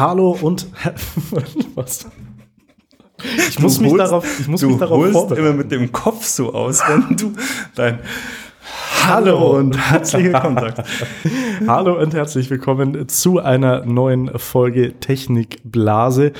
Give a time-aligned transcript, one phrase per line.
[0.00, 0.66] Hallo und
[1.74, 2.06] was?
[3.50, 5.46] Ich muss du mich holst, darauf, ich muss du mich darauf holst vorbereiten.
[5.46, 7.34] immer mit dem Kopf so aus, wenn du
[7.74, 7.98] dein
[9.06, 10.90] Hallo und herzlich willkommen sagst.
[11.66, 16.32] Hallo und herzlich willkommen zu einer neuen Folge Technikblase.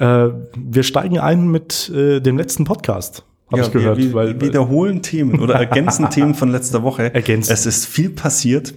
[0.00, 3.24] Äh, wir steigen ein mit äh, dem letzten Podcast.
[3.52, 3.98] Habe ich gehört.
[3.98, 7.14] wir, wir weil, wiederholen Themen oder ergänzen Themen von letzter Woche.
[7.14, 7.52] Ergänzen.
[7.52, 8.74] Es ist viel passiert.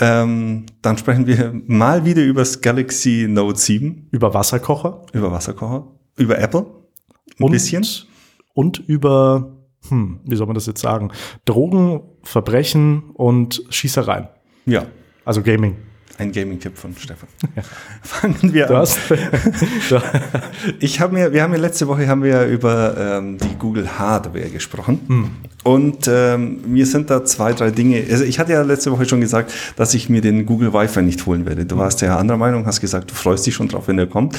[0.00, 5.02] Ähm, dann sprechen wir mal wieder über das Galaxy Note 7, über Wasserkocher.
[5.12, 6.66] über Wasserkocher, über Apple.
[7.38, 7.84] Ein und, bisschen.
[8.54, 9.56] Und über,
[9.88, 11.10] hm, wie soll man das jetzt sagen?
[11.44, 14.28] Drogen, Verbrechen und Schießereien.
[14.66, 14.86] Ja,
[15.24, 15.76] Also Gaming.
[16.18, 17.28] Ein Gaming-Tipp von Stefan.
[18.02, 18.80] Fangen wir Du an.
[18.80, 18.98] hast,
[20.80, 23.98] Ich habe mir, wir haben ja letzte Woche haben wir ja über ähm, die Google
[23.98, 25.36] Hardware gesprochen.
[25.64, 28.04] Und ähm, mir sind da zwei, drei Dinge.
[28.10, 31.24] Also ich hatte ja letzte Woche schon gesagt, dass ich mir den Google Wi-Fi nicht
[31.26, 31.66] holen werde.
[31.66, 34.36] Du warst ja anderer Meinung, hast gesagt, du freust dich schon drauf, wenn der kommt.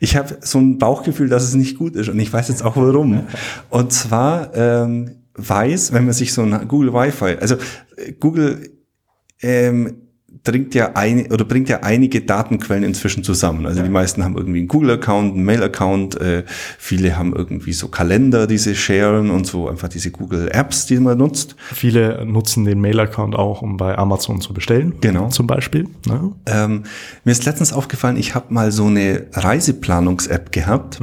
[0.00, 2.76] Ich habe so ein Bauchgefühl, dass es nicht gut ist und ich weiß jetzt auch
[2.76, 3.26] warum.
[3.70, 7.56] Und zwar ähm, weiß, wenn man sich so ein Google Wi-Fi, also
[7.96, 8.70] äh, Google
[9.42, 10.03] ähm,
[10.44, 13.66] bringt ja eine oder bringt ja einige Datenquellen inzwischen zusammen.
[13.66, 16.44] Also die meisten haben irgendwie einen Google-Account, einen Mail-Account, äh,
[16.78, 21.18] viele haben irgendwie so Kalender, die sie sharen und so einfach diese Google-Apps, die man
[21.18, 21.56] nutzt.
[21.72, 24.94] viele nutzen den Mail-Account auch, um bei Amazon zu bestellen.
[25.00, 25.28] Genau.
[25.28, 25.88] Zum Beispiel.
[26.06, 26.32] Ne?
[26.46, 26.84] Ähm,
[27.24, 31.00] mir ist letztens aufgefallen, ich habe mal so eine Reiseplanungs-App gehabt.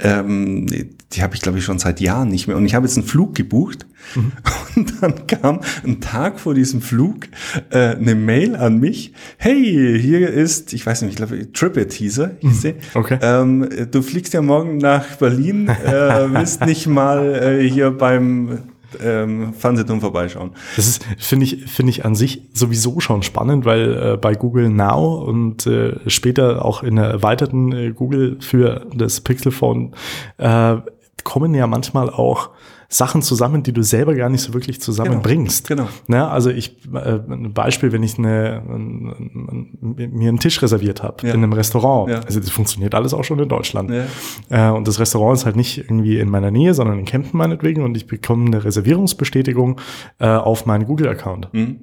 [0.00, 0.66] Ähm,
[1.12, 2.56] die habe ich, glaube ich, schon seit Jahren nicht mehr.
[2.56, 3.86] Und ich habe jetzt einen Flug gebucht.
[4.76, 7.26] Und dann kam ein Tag vor diesem Flug
[7.70, 9.12] äh, eine Mail an mich.
[9.38, 12.36] Hey, hier ist, ich weiß nicht, ich glaube, Tripit hieß er.
[12.40, 12.74] Hieß sie.
[12.92, 13.18] Okay.
[13.22, 15.68] Ähm, du fliegst ja morgen nach Berlin.
[15.68, 18.58] Äh, willst nicht mal äh, hier beim
[19.02, 20.52] ähm, Fernsehturm vorbeischauen.
[20.76, 24.70] Das ist, finde ich, finde ich an sich sowieso schon spannend, weil äh, bei Google
[24.70, 29.94] Now und äh, später auch in der erweiterten äh, Google für das Pixel Phone
[30.38, 30.76] äh,
[31.22, 32.50] kommen ja manchmal auch
[32.94, 35.66] Sachen zusammen, die du selber gar nicht so wirklich zusammenbringst.
[35.68, 36.26] Genau, Ne?
[36.28, 41.26] Also ich, äh, ein Beispiel, wenn ich eine, ein, ein, mir einen Tisch reserviert habe
[41.26, 41.34] Ja.
[41.34, 42.20] in einem Restaurant, Ja.
[42.20, 43.90] also das funktioniert alles auch schon in Deutschland.
[43.90, 44.70] Ja.
[44.70, 47.82] Äh, und das Restaurant ist halt nicht irgendwie in meiner Nähe, sondern in Kempten meinetwegen
[47.82, 49.80] und ich bekomme eine Reservierungsbestätigung
[50.20, 51.48] äh, auf meinen Google-Account.
[51.52, 51.80] Hm?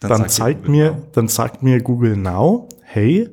[0.00, 3.28] Dann, sagt zeigt mir, dann sagt mir Google Now, hey,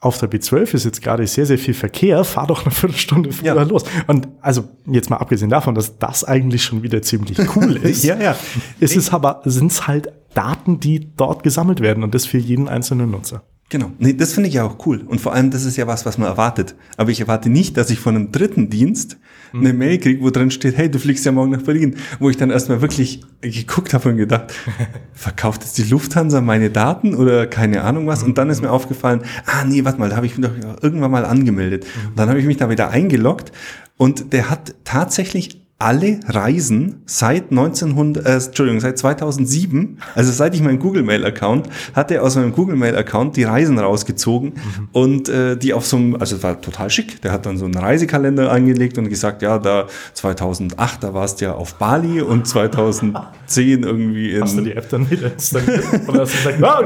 [0.00, 3.54] auf der B12 ist jetzt gerade sehr, sehr viel Verkehr, fahr doch eine Viertelstunde früher
[3.56, 3.62] Ja.
[3.62, 3.84] los.
[4.06, 8.16] Und also jetzt mal abgesehen davon, dass das eigentlich schon wieder ziemlich cool ist, Ja,
[8.20, 8.36] ja.
[8.78, 12.68] ist es aber, sind es halt Daten, die dort gesammelt werden und das für jeden
[12.68, 13.42] einzelnen Nutzer.
[13.68, 13.90] Genau.
[13.98, 15.02] Nee, das finde ich ja auch cool.
[15.06, 16.76] Und vor allem, das ist ja was, was man erwartet.
[16.96, 19.18] Aber ich erwarte nicht, dass ich von einem dritten Dienst
[19.52, 21.96] eine Mail kriege, wo drin steht, hey, du fliegst ja morgen nach Berlin.
[22.20, 24.52] Wo ich dann erstmal wirklich geguckt habe und gedacht,
[25.14, 28.22] verkauft jetzt die Lufthansa meine Daten oder keine Ahnung was?
[28.22, 31.10] Und dann ist mir aufgefallen, ah nee, warte mal, da habe ich mich doch irgendwann
[31.10, 31.86] mal angemeldet.
[32.08, 33.50] Und dann habe ich mich da wieder eingeloggt
[33.96, 40.62] und der hat tatsächlich alle Reisen seit 1900, äh, Entschuldigung, seit 2007, also seit ich
[40.62, 44.54] meinen Google Mail Account hatte, er aus meinem Google Mail Account die Reisen rausgezogen
[44.92, 47.20] und äh, die auf so einem, also es war total schick.
[47.20, 51.44] Der hat dann so einen Reisekalender angelegt und gesagt, ja, da 2008, da warst du
[51.44, 54.42] ja auf Bali und 2010 irgendwie in.
[54.42, 55.26] Hast du die App dann wieder?
[55.26, 56.82] Oder hast du gesagt, ah.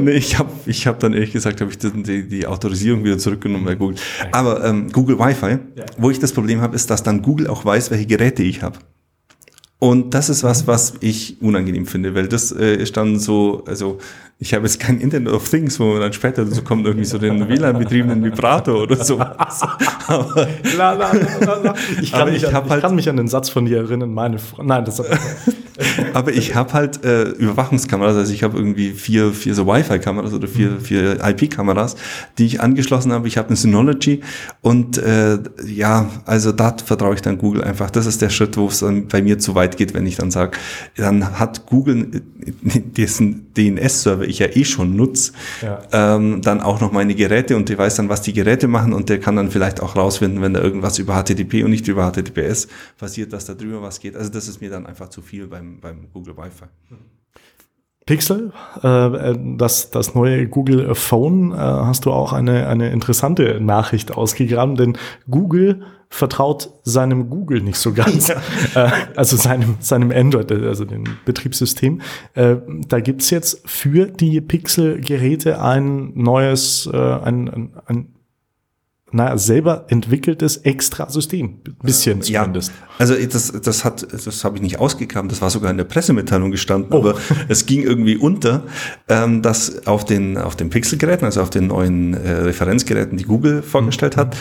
[0.00, 3.64] Nee, ich habe ich hab dann ehrlich gesagt, habe ich die, die, Autorisierung wieder zurückgenommen
[3.64, 3.96] bei Google.
[4.32, 5.58] Aber ähm, Google Wi-Fi,
[5.98, 8.78] wo ich das Problem habe, ist, dass dann Google auch weiß, welche Geräte ich habe.
[9.78, 13.98] Und das ist was, was ich unangenehm finde, weil das äh, ist dann so, also
[14.38, 17.46] ich habe jetzt kein Internet of Things, wo dann später so kommt irgendwie so den
[17.48, 19.20] WLAN-betriebenen Vibrator oder so.
[20.06, 21.74] Aber La, la, la.
[22.00, 24.14] Ich, kann mich ich an, ich halt- kann mich an den Satz von dir erinnern,
[24.14, 24.62] meine Frau.
[24.62, 25.02] Nein, das
[26.14, 30.46] Aber ich habe halt äh, Überwachungskameras, also ich habe irgendwie vier, vier so Wi-Fi-Kameras oder
[30.46, 31.96] vier, vier IP-Kameras,
[32.38, 33.26] die ich angeschlossen habe.
[33.28, 34.20] Ich habe eine Synology
[34.60, 37.90] und äh, ja, also da vertraue ich dann Google einfach.
[37.90, 40.30] Das ist der Schritt, wo es dann bei mir zu weit geht, wenn ich dann
[40.30, 40.58] sage,
[40.96, 42.22] dann hat Google
[42.64, 45.82] äh, dessen DNS-Server ich ja eh schon nutze, Ja.
[45.92, 49.08] ähm, dann auch noch meine Geräte und der weiß dann, was die Geräte machen und
[49.08, 52.68] der kann dann vielleicht auch rausfinden, wenn da irgendwas über HTTP und nicht über HTTPS
[52.98, 54.16] passiert, dass da drüber was geht.
[54.16, 56.66] Also das ist mir dann einfach zu viel beim, beim Google Wi-Fi.
[58.06, 58.52] Pixel,
[58.82, 64.76] äh, das, das neue Google Phone, äh, hast du auch eine, eine interessante Nachricht ausgegraben,
[64.76, 64.98] denn
[65.30, 68.28] Google vertraut seinem Google nicht so ganz,
[68.74, 72.02] äh, also seinem, seinem Android, also dem Betriebssystem.
[72.34, 72.56] Äh,
[72.88, 78.08] da gibt's jetzt für die Pixel-Geräte ein neues, äh, ein, ein, ein
[79.14, 81.60] naja, selber entwickeltes Extra-System.
[81.82, 82.70] Bisschen zumindest.
[82.70, 85.84] Ja, also das, das hat, das habe ich nicht ausgegraben, das war sogar in der
[85.84, 86.98] Pressemitteilung gestanden, Oh.
[86.98, 87.14] aber
[87.48, 88.64] es ging irgendwie unter,
[89.08, 93.62] ähm, dass auf den, auf den Pixel-Geräten, also auf den neuen äh, Referenzgeräten, die Google
[93.62, 94.36] vorgestellt hat,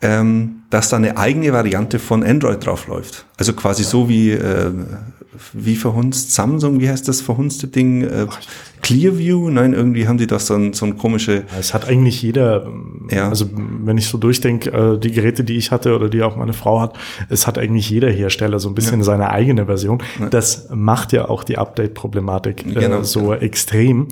[0.00, 3.26] ähm, dass da eine eigene Variante von Android drauf läuft.
[3.36, 4.70] Also quasi so wie, äh,
[5.52, 8.02] wie verhunzt Samsung, wie heißt das verhunzte Ding?
[8.02, 8.26] Äh,
[8.82, 9.50] Clearview?
[9.50, 13.08] Nein, irgendwie haben die das so ein, so ein komische, Es hat eigentlich jeder, ähm,
[13.10, 13.28] Ja.
[13.28, 16.52] also wenn ich so durchdenke, äh, die Geräte, die ich hatte oder die auch meine
[16.52, 16.96] Frau hat,
[17.28, 20.02] es hat eigentlich jeder Hersteller so ein bisschen seine eigene Version.
[20.30, 23.32] Das macht ja auch die Update-Problematik äh, Genau, so genau.
[23.34, 24.08] extrem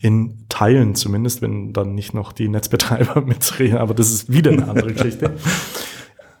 [0.00, 4.66] in Teilen zumindest, wenn dann nicht noch die Netzbetreiber mitreden, aber das ist wieder eine
[4.68, 5.32] andere Geschichte.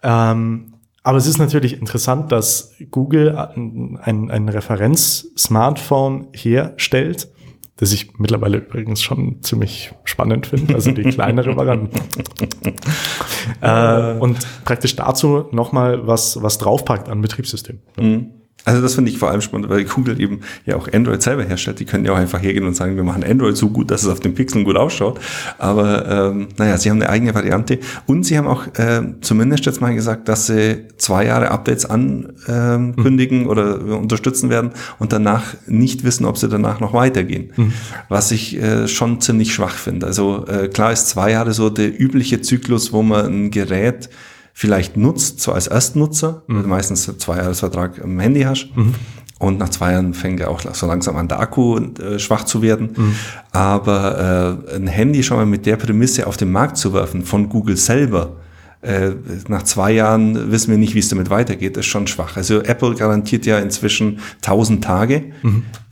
[0.02, 0.72] Ähm,
[1.06, 7.28] aber es ist natürlich interessant, dass Google ein, ein, ein Referenz-Smartphone herstellt,
[7.76, 12.00] das ich mittlerweile übrigens schon ziemlich spannend finde, also die kleinere Variante.
[13.60, 17.78] äh, und praktisch dazu nochmal was, was draufpackt an Betriebssystem.
[18.66, 21.78] Also das finde ich vor allem spannend, weil Google eben ja auch Android selber herstellt.
[21.78, 24.08] Die können ja auch einfach hergehen und sagen, wir machen Android so gut, dass es
[24.08, 25.20] auf den Pixeln gut ausschaut.
[25.58, 29.80] Aber ähm, naja, sie haben eine eigene Variante und sie haben auch äh, zumindest jetzt
[29.80, 36.02] mal gesagt, dass sie zwei Jahre Updates ankündigen ähm, oder unterstützen werden und danach nicht
[36.02, 37.52] wissen, ob sie danach noch weitergehen.
[38.08, 40.06] Was ich äh, schon ziemlich schwach finde.
[40.06, 44.10] Also äh, klar ist zwei Jahre so der übliche Zyklus, wo man ein Gerät
[44.58, 48.68] vielleicht nutzt, so als Erstnutzer, weil du meistens einen Zweijahresvertrag am Handy hast.
[49.38, 52.62] Und nach zwei Jahren fängt ja auch so langsam an, der Akku äh, schwach zu
[52.62, 52.96] werden.
[53.52, 57.50] Aber äh, ein Handy schon mal mit der Prämisse auf den Markt zu werfen, von
[57.50, 58.36] Google selber,
[58.86, 59.16] äh,
[59.48, 62.36] nach zwei Jahren wissen wir nicht, wie es damit weitergeht, ist schon schwach.
[62.36, 65.32] Also Apple garantiert ja inzwischen 1000 Tage,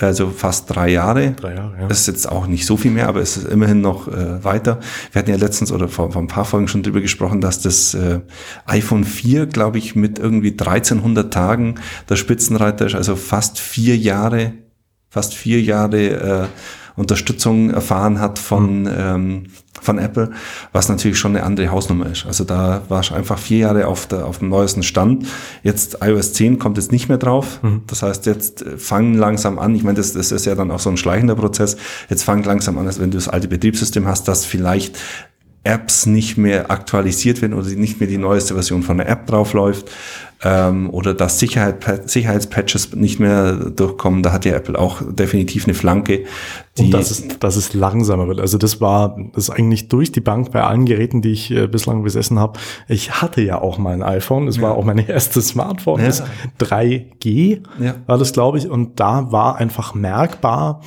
[0.00, 1.32] also fast drei Jahre.
[1.32, 1.88] Drei Jahre, ja.
[1.88, 4.79] Das ist jetzt auch nicht so viel mehr, aber es ist immerhin noch äh, weiter.
[5.12, 7.94] Wir hatten ja letztens oder vor, vor ein paar Folgen schon drüber gesprochen, dass das
[7.94, 8.20] äh,
[8.67, 11.76] iPhone 4, glaube ich, mit irgendwie 1300 Tagen
[12.08, 14.52] der Spitzenreiter ist, also fast vier Jahre,
[15.11, 16.46] fast vier Jahre äh,
[16.96, 19.44] Unterstützung erfahren hat von, ähm,
[19.81, 20.31] von Apple,
[20.73, 22.25] was natürlich schon eine andere Hausnummer ist.
[22.26, 25.26] Also da war ich einfach vier Jahre auf, der, auf dem neuesten Stand.
[25.62, 27.61] Jetzt iOS 10 kommt jetzt nicht mehr drauf.
[27.87, 30.81] Das heißt, jetzt äh, fangen langsam an, ich meine, das, das ist ja dann auch
[30.81, 31.76] so ein schleichender Prozess,
[32.08, 34.99] jetzt fangen langsam an, als wenn du das alte Betriebssystem hast, dass vielleicht
[35.64, 39.91] Apps nicht mehr aktualisiert werden oder nicht mehr die neueste Version von der App draufläuft
[40.44, 44.23] ähm, oder dass Sicherheit, Sicherheitspatches nicht mehr durchkommen.
[44.23, 46.25] Da hat ja Apple auch definitiv eine Flanke.
[46.76, 48.41] Und dass es, dass es langsamer wird.
[48.41, 51.69] Also das war das ist eigentlich durch die Bank bei allen Geräten, die ich äh,
[51.69, 52.58] bislang besessen habe.
[52.88, 54.46] Ich hatte ja auch mal ein iPhone.
[54.46, 56.00] Das war auch mein erstes Smartphone.
[56.00, 56.06] Ja.
[56.06, 56.25] Das
[56.61, 57.94] 3G Ja.
[58.06, 58.69] war das, glaube ich.
[58.69, 60.81] Und da war einfach merkbar,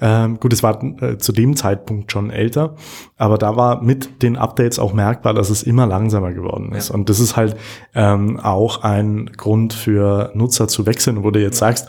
[0.00, 2.74] ähm, gut, es war äh, zu dem Zeitpunkt schon älter,
[3.16, 6.90] aber da war mit den Updates auch merkbar, dass es immer langsamer geworden ist.
[6.90, 7.54] Und das ist halt
[7.94, 9.03] ähm, auch ein
[9.36, 11.88] Grund für Nutzer zu wechseln, wo du jetzt sagst,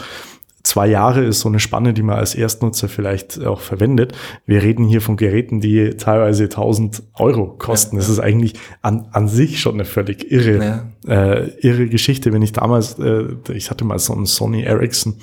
[0.66, 4.14] zwei Jahre ist so eine Spanne, die man als Erstnutzer vielleicht auch verwendet.
[4.46, 7.98] Wir reden hier von Geräten, die teilweise 1000 Euro kosten.
[7.98, 12.34] Das ist eigentlich an, an sich schon eine völlig irre, äh, irre Geschichte.
[12.34, 15.16] Wenn ich damals, äh, ich hatte mal so einen Sony Ericsson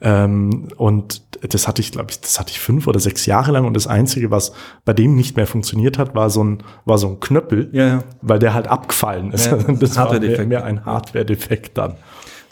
[0.00, 3.64] ähm, und das hatte ich, glaube ich, das hatte ich fünf oder sechs Jahre lang
[3.64, 4.52] und das Einzige, was
[4.84, 8.04] bei dem nicht mehr funktioniert hat, war so ein, war so ein Knöppel, Ja, ja.
[8.20, 9.46] weil der halt abgefallen ist.
[9.46, 11.94] Ja, das war mehr, mehr ein Hardware-Defekt dann.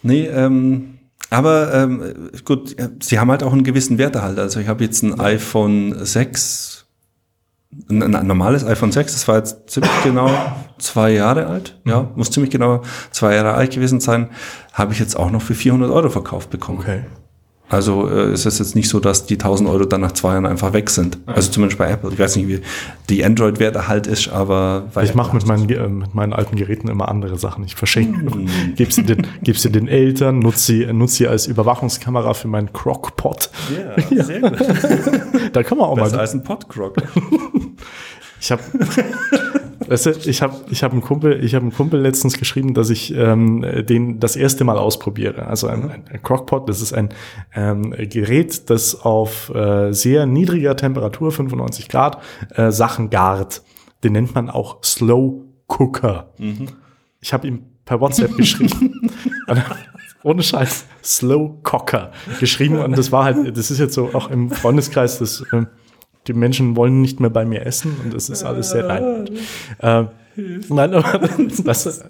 [0.02, 0.99] Nee, ähm,
[1.30, 4.38] aber ähm, gut, sie haben halt auch einen gewissen Werterhalt.
[4.38, 6.86] Also ich habe jetzt ein iPhone 6,
[7.88, 10.30] ein, ein normales iPhone 6, das war jetzt ziemlich genau
[10.78, 11.78] zwei Jahre alt.
[11.84, 12.82] Ja, muss ziemlich genau
[13.12, 14.30] zwei Jahre alt gewesen sein.
[14.72, 16.80] Habe ich jetzt auch noch für 400 Euro verkauft bekommen.
[16.80, 17.04] Okay.
[17.70, 20.44] Also äh, es ist jetzt nicht so, dass die 1000 Euro dann nach zwei Jahren
[20.44, 21.18] einfach weg sind.
[21.26, 22.10] Also zumindest bei Apple.
[22.12, 22.60] Ich weiß nicht, wie
[23.08, 27.38] die Android-Werterhalt ist, aber Ich mache mit meinen, äh, mit meinen alten Geräten immer andere
[27.38, 27.64] Sachen.
[27.64, 28.74] Ich verschenke, Mm.
[28.76, 32.72] gebe sie, den, geb sie den Eltern, nutze sie, nutze sie als Überwachungskamera für meinen
[32.72, 33.50] Crockpot.
[34.10, 34.58] Ja, sehr gut.
[35.52, 36.20] Da kann man auch Besser mal.
[36.22, 36.96] als ein Podcrock.
[38.42, 38.62] Ich habe,
[39.90, 42.90] weißt du, ich habe, ich habe einen Kumpel, ich habe einen Kumpel letztens geschrieben, dass
[42.90, 45.46] ich ähm, den das erste Mal ausprobiere.
[45.46, 47.08] Also ein, ein, ein Crockpot, das ist ein
[47.54, 52.22] ähm, Gerät, das auf äh, sehr niedriger Temperatur, 95 Grad,
[52.54, 53.62] äh, Sachen gart.
[54.04, 56.32] Den nennt man auch Slow Cooker.
[57.20, 59.10] Ich habe ihm per WhatsApp geschrieben.
[60.22, 62.78] Ohne Scheiß, Slow Cocker geschrieben.
[62.78, 65.66] Und das war halt, das ist jetzt so auch im Freundeskreis, das, ähm,
[66.26, 69.30] die Menschen wollen nicht mehr bei mir essen und das ist alles sehr nein.
[69.78, 70.04] Äh,
[70.68, 71.20] nein, aber
[71.64, 72.08] das,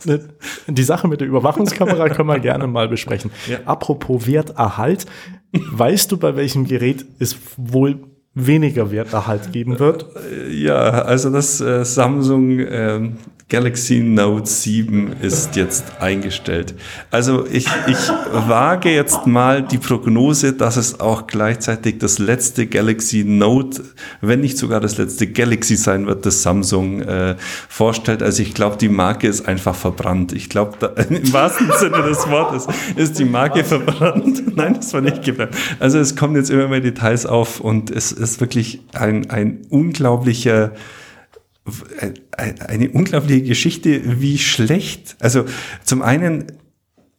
[0.67, 3.31] die Sache mit der Überwachungskamera können wir gerne mal besprechen.
[3.65, 5.07] Apropos Werterhalt,
[5.53, 8.01] weißt du, bei welchem Gerät es wohl
[8.35, 10.07] weniger Werterhalt geben wird?
[10.51, 13.17] Ja, also das äh, Samsung ähm,
[13.51, 16.75] Galaxy Note 7 ist jetzt eingestellt.
[17.11, 17.99] Also ich, ich
[18.33, 23.83] wage jetzt mal die Prognose, dass es auch gleichzeitig das letzte Galaxy Note,
[24.21, 27.35] wenn nicht sogar das letzte Galaxy sein wird, das Samsung äh,
[27.69, 28.23] vorstellt.
[28.23, 30.33] Also ich glaube, die Marke ist einfach verbrannt.
[30.33, 34.45] Ich glaube, im wahrsten Sinne des Wortes ist die Marke verbrannt.
[34.57, 35.57] Nein, das war nicht geplant.
[35.81, 40.71] Also es kommen jetzt immer mehr Details auf und es ist wirklich ein, ein unglaublicher
[42.67, 45.45] eine unglaubliche Geschichte, wie schlecht, also
[45.85, 46.47] zum einen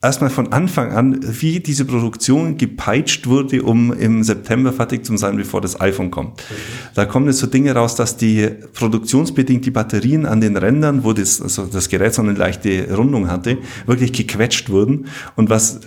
[0.02, 5.38] erstmal von Anfang an, wie diese Produktion gepeitscht wurde, um im September fertig zu sein,
[5.38, 6.42] bevor das iPhone kommt.
[6.42, 6.60] Okay.
[6.96, 11.14] Da kommen jetzt so Dinge raus, dass die produktionsbedingt die Batterien an den Rändern, wo
[11.14, 15.06] das, also das Gerät so eine leichte Rundung hatte, wirklich gequetscht wurden.
[15.36, 15.82] Und was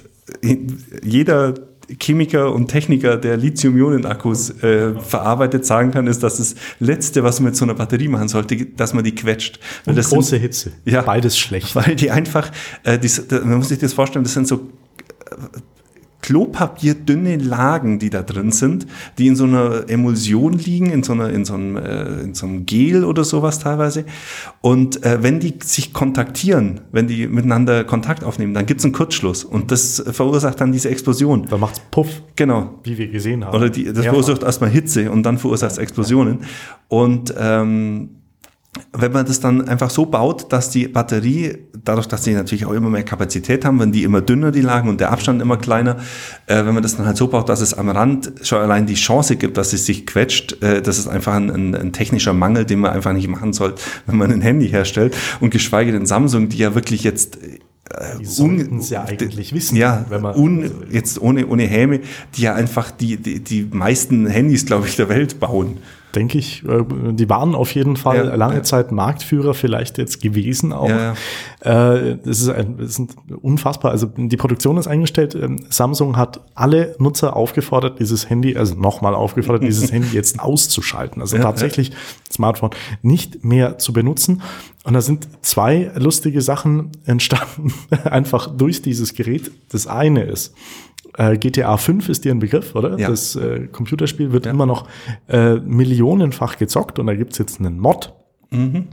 [1.03, 1.55] jeder
[2.01, 7.51] Chemiker und Techniker, der Lithium-Ionen-Akkus äh, verarbeitet, sagen kann, ist, dass das Letzte, was man
[7.51, 9.59] mit so einer Batterie machen sollte, dass man die quetscht.
[9.85, 10.73] Weil und das große sind, Hitze.
[10.85, 11.75] Ja, beides schlecht.
[11.77, 12.51] Weil die einfach,
[12.85, 13.11] äh, die,
[13.45, 14.57] man muss sich das vorstellen, das sind so
[15.31, 15.37] äh,
[16.25, 18.87] klopapierdünne Lagen, die da drin sind,
[19.19, 22.47] die in so einer Emulsion liegen, in so, einer, in so, einem, äh, in so
[22.47, 24.07] einem Gel oder sowas teilweise.
[24.63, 28.95] Und äh, wenn die sich kontaktieren, wenn die miteinander Kontakt aufnehmen, dann gibt es einen
[28.95, 31.45] Kurzschluss und das verursacht dann diese Explosion.
[31.51, 32.23] Da macht's Puff.
[32.37, 32.79] Genau.
[32.85, 33.55] Wie wir gesehen haben.
[33.55, 36.39] Oder die, das verursacht erstmal Hitze und dann verursacht es Explosionen.
[36.89, 38.09] Und ähm,
[38.93, 42.73] wenn man das dann einfach so baut, dass die Batterie, dadurch, dass die natürlich auch
[42.73, 45.97] immer mehr Kapazität haben, wenn die immer dünner die lagen und der Abstand immer kleiner,
[46.47, 48.95] äh, wenn man das dann halt so baut, dass es am Rand schon allein die
[48.95, 52.65] Chance gibt, dass es sich quetscht, äh, das ist einfach ein, ein, ein, technischer Mangel,
[52.65, 56.49] den man einfach nicht machen sollte, wenn man ein Handy herstellt und geschweige denn Samsung,
[56.49, 59.77] die ja wirklich jetzt äh, die es ja eigentlich wissen.
[59.77, 62.01] Ja, wenn man un, jetzt ohne, ohne Häme,
[62.37, 65.79] die ja einfach die, die, die meisten Handys, glaube ich, der Welt bauen
[66.15, 66.65] denke ich.
[66.65, 68.63] Äh, die waren auf jeden Fall ja, lange ja.
[68.63, 70.89] Zeit Marktführer, vielleicht jetzt gewesen auch.
[70.89, 71.13] Ja,
[71.61, 73.91] äh, das, ist ein, das ist unfassbar.
[73.91, 75.35] Also die Produktion ist eingestellt.
[75.35, 81.21] Ähm, Samsung hat alle Nutzer aufgefordert, dieses Handy, also nochmal aufgefordert, dieses Handy jetzt auszuschalten.
[81.21, 81.93] Also tatsächlich
[82.31, 82.71] Smartphone
[83.03, 84.43] nicht mehr zu benutzen.
[84.85, 87.73] Und da sind zwei lustige Sachen entstanden,
[88.05, 89.51] einfach durch dieses Gerät.
[89.71, 90.55] Das eine ist,
[91.17, 92.99] äh, GTA 5 ist dir ein Begriff, oder?
[92.99, 93.09] Ja.
[93.09, 94.53] Das äh, Computerspiel wird ja.
[94.53, 94.89] immer noch
[95.29, 98.13] äh, millionenfach gezockt und da gibt's jetzt einen Mod.
[98.51, 98.87] Mhm.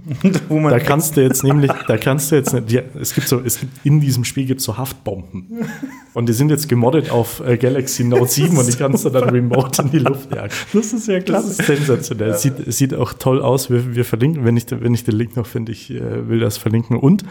[0.69, 3.85] da kannst du jetzt nämlich, da kannst du jetzt, ja, es gibt so, es gibt
[3.85, 5.65] in diesem Spiel gibt's so Haftbomben
[6.13, 9.29] und die sind jetzt gemoddet auf äh, Galaxy Note 7 und die kannst du dann
[9.29, 10.53] remote in die Luft jagen.
[10.73, 11.49] Das ist ja klasse.
[11.49, 12.29] Das ist sensationell.
[12.29, 12.37] Ja.
[12.37, 13.69] Sieht, sieht auch toll aus.
[13.69, 16.57] Wir, wir verlinken, wenn ich, wenn ich den Link noch finde, ich äh, will das
[16.57, 17.23] verlinken und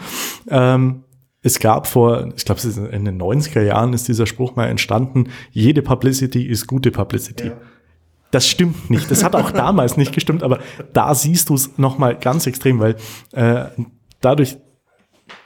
[0.49, 1.03] ähm,
[1.43, 5.81] es gab vor, ich glaube, in den 90er Jahren ist dieser Spruch mal entstanden, jede
[5.81, 7.47] Publicity ist gute Publicity.
[7.47, 7.57] Ja.
[8.29, 9.09] Das stimmt nicht.
[9.09, 10.59] Das hat auch damals nicht gestimmt, aber
[10.93, 12.95] da siehst du es nochmal ganz extrem, weil
[13.33, 13.65] äh,
[14.21, 14.57] dadurch,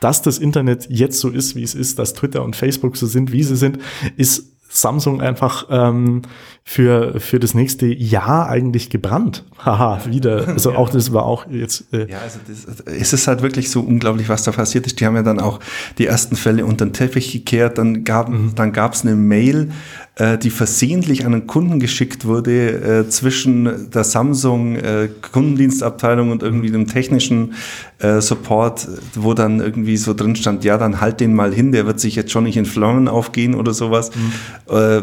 [0.01, 3.31] dass das Internet jetzt so ist, wie es ist, dass Twitter und Facebook so sind,
[3.31, 3.79] wie sie sind,
[4.17, 6.23] ist Samsung einfach ähm,
[6.63, 9.43] für, für das nächste Jahr eigentlich gebrannt.
[9.59, 10.47] Haha, wieder.
[10.47, 10.77] Also ja.
[10.77, 11.93] auch das war auch jetzt.
[11.93, 14.99] Äh ja, also das, es ist halt wirklich so unglaublich, was da passiert ist.
[14.99, 15.59] Die haben ja dann auch
[15.97, 17.77] die ersten Fälle unter den Teppich gekehrt.
[17.77, 18.53] Dann gab mhm.
[18.55, 19.71] dann gab's eine Mail,
[20.15, 26.41] äh, die versehentlich an einen Kunden geschickt wurde äh, zwischen der Samsung äh, Kundendienstabteilung und
[26.41, 27.53] irgendwie dem technischen
[27.99, 31.85] äh, Support, wo dann irgendwie so drin stand, ja, dann halt den mal hin, der
[31.85, 34.11] wird sich jetzt schon nicht in Flammen aufgehen oder sowas.
[34.15, 34.31] Mhm.
[34.69, 35.01] Äh,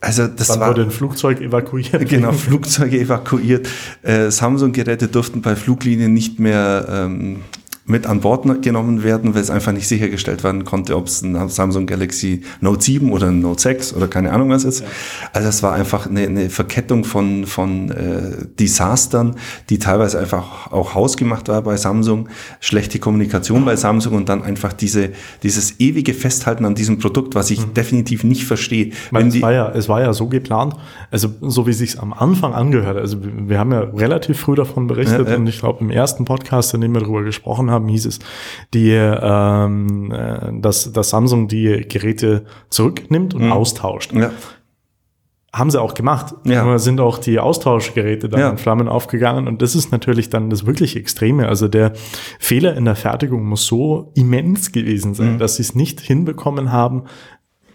[0.00, 1.90] also das Dann war, wurde ein Flugzeug evakuiert.
[2.08, 3.68] Genau, Flugzeuge evakuiert.
[4.02, 7.42] Äh, Samsung-Geräte durften bei Fluglinien nicht mehr ähm,
[7.90, 11.48] mit an Bord genommen werden, weil es einfach nicht sichergestellt werden konnte, ob es ein
[11.48, 14.80] Samsung Galaxy Note 7 oder ein Note 6 oder keine Ahnung was ist.
[14.80, 14.86] Ja.
[15.32, 19.36] Also es war einfach eine, eine Verkettung von, von äh, Desastern,
[19.68, 22.28] die teilweise einfach auch hausgemacht war bei Samsung,
[22.60, 25.10] schlechte Kommunikation bei Samsung und dann einfach diese,
[25.42, 27.74] dieses ewige Festhalten an diesem Produkt, was ich mhm.
[27.74, 28.92] definitiv nicht verstehe.
[29.10, 30.76] Meine, es, war ja, es war ja so geplant,
[31.10, 34.86] also so wie es sich am Anfang angehört, also wir haben ja relativ früh davon
[34.86, 35.36] berichtet ja, ja.
[35.36, 38.18] und ich glaube im ersten Podcast, in dem wir darüber gesprochen haben, haben, hieß es,
[38.74, 43.52] die, ähm, äh, dass, dass Samsung die Geräte zurücknimmt und mhm.
[43.52, 44.12] austauscht.
[44.12, 44.30] Ja.
[45.52, 46.34] Haben sie auch gemacht.
[46.44, 46.78] Ja.
[46.78, 48.50] Sind auch die Austauschgeräte dann ja.
[48.50, 49.48] in Flammen aufgegangen.
[49.48, 51.48] Und das ist natürlich dann das wirklich Extreme.
[51.48, 51.92] Also der
[52.38, 55.38] Fehler in der Fertigung muss so immens gewesen sein, mhm.
[55.38, 57.04] dass sie es nicht hinbekommen haben,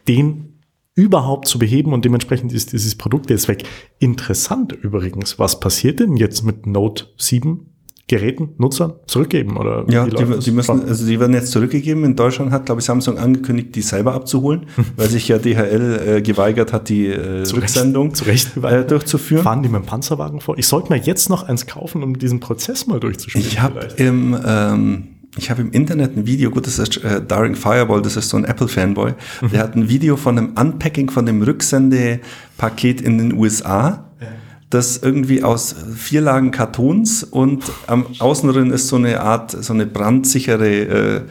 [0.07, 0.55] den
[0.95, 3.63] überhaupt zu beheben und dementsprechend ist dieses Produkt jetzt weg.
[3.99, 7.74] Interessant übrigens, was passiert denn jetzt mit Note 7
[8.07, 12.03] Geräten, Nutzern zurückgeben oder ja, die, die, müssen, also die werden jetzt zurückgegeben.
[12.03, 16.21] In Deutschland hat, glaube ich, Samsung angekündigt, die selber abzuholen, weil sich ja DHL äh,
[16.21, 19.43] geweigert hat, die äh, zu Rücksendung zu Recht, äh, durchzuführen.
[19.43, 20.55] Fahren die mit dem Panzerwagen vor?
[20.59, 23.47] Ich sollte mir jetzt noch eins kaufen, um diesen Prozess mal durchzuspielen.
[23.47, 25.07] Ich habe im ähm,
[25.37, 28.37] ich habe im Internet ein Video, gut, das ist äh, Daring Fireball, das ist so
[28.37, 29.49] ein Apple-Fanboy, mhm.
[29.51, 34.27] der hat ein Video von einem Unpacking von dem Rücksendepaket in den USA, ja.
[34.69, 39.85] Das irgendwie aus vier Lagen Kartons und am Außenrin ist so eine Art, so eine
[39.85, 41.21] brandsichere äh,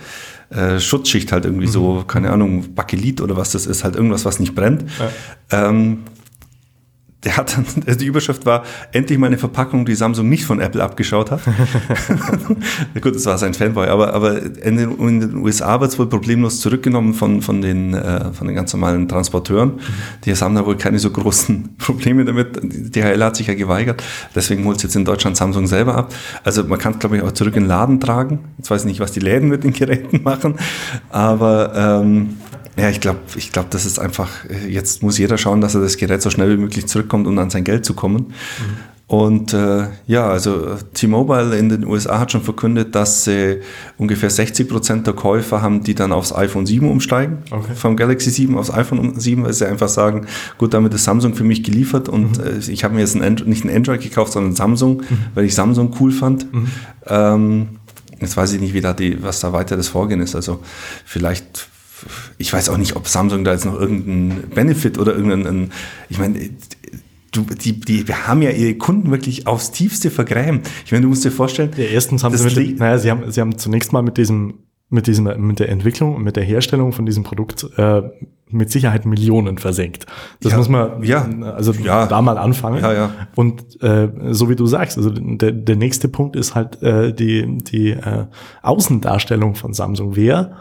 [0.54, 1.72] äh, Schutzschicht halt irgendwie mhm.
[1.72, 4.84] so, keine Ahnung, Bakelit oder was das ist, halt irgendwas, was nicht brennt.
[5.50, 5.68] Ja.
[5.68, 6.04] Ähm,
[7.24, 10.82] der hat also die Überschrift war, endlich mal eine Verpackung, die Samsung nicht von Apple
[10.82, 11.40] abgeschaut hat.
[13.00, 16.08] Gut, das war sein Fanboy, aber, aber in den, in den USA wird es wohl
[16.08, 19.70] problemlos zurückgenommen von, von, den, äh, von den ganz normalen Transporteuren.
[19.70, 19.80] Mhm.
[20.24, 22.60] Die haben da wohl keine so großen Probleme damit.
[22.62, 24.02] DHL hat sich ja geweigert,
[24.34, 26.14] deswegen holt es jetzt in Deutschland Samsung selber ab.
[26.42, 28.40] Also man kann es, glaube ich, auch zurück in den Laden tragen.
[28.58, 30.56] Jetzt weiß ich nicht, was die Läden mit den Geräten machen,
[31.10, 32.36] aber ähm,
[32.76, 34.30] ja, ich glaube, ich glaub, das ist einfach,
[34.68, 37.50] jetzt muss jeder schauen, dass er das Gerät so schnell wie möglich zurückkommt, um an
[37.50, 38.26] sein Geld zu kommen.
[38.26, 38.94] Mhm.
[39.06, 43.60] Und äh, ja, also T-Mobile in den USA hat schon verkündet, dass äh,
[43.98, 47.74] ungefähr 60 Prozent der Käufer haben, die dann aufs iPhone 7 umsteigen, okay.
[47.74, 50.26] vom Galaxy 7 aufs iPhone 7, weil sie einfach sagen,
[50.56, 52.44] gut, damit ist Samsung für mich geliefert und mhm.
[52.44, 55.18] äh, ich habe mir jetzt ein Android, nicht ein Android gekauft, sondern Samsung, mhm.
[55.34, 56.52] weil ich Samsung cool fand.
[56.52, 56.66] Mhm.
[57.06, 57.68] Ähm,
[58.20, 60.34] jetzt weiß ich nicht, wie da die, was da weiter das Vorgehen ist.
[60.34, 60.60] Also
[61.04, 61.68] vielleicht
[62.38, 65.72] ich weiß auch nicht, ob Samsung da jetzt noch irgendeinen Benefit oder irgendeinen,
[66.08, 66.50] ich meine,
[67.32, 70.68] du, die, die haben ja ihre Kunden wirklich aufs Tiefste vergrämt.
[70.84, 71.70] Ich meine, du musst dir vorstellen.
[71.76, 74.54] Ja, erstens haben sie, mit, naja, sie haben, sie haben zunächst mal mit diesem,
[74.90, 78.02] mit diesem, mit der Entwicklung und mit der Herstellung von diesem Produkt äh,
[78.48, 80.06] mit Sicherheit Millionen versenkt.
[80.40, 82.80] Das ja, muss man ja, also ja, da mal anfangen.
[82.80, 83.10] Ja, ja.
[83.34, 87.58] Und äh, so wie du sagst, also der, der nächste Punkt ist halt äh, die,
[87.58, 88.26] die äh,
[88.62, 90.14] Außendarstellung von Samsung.
[90.14, 90.56] Wer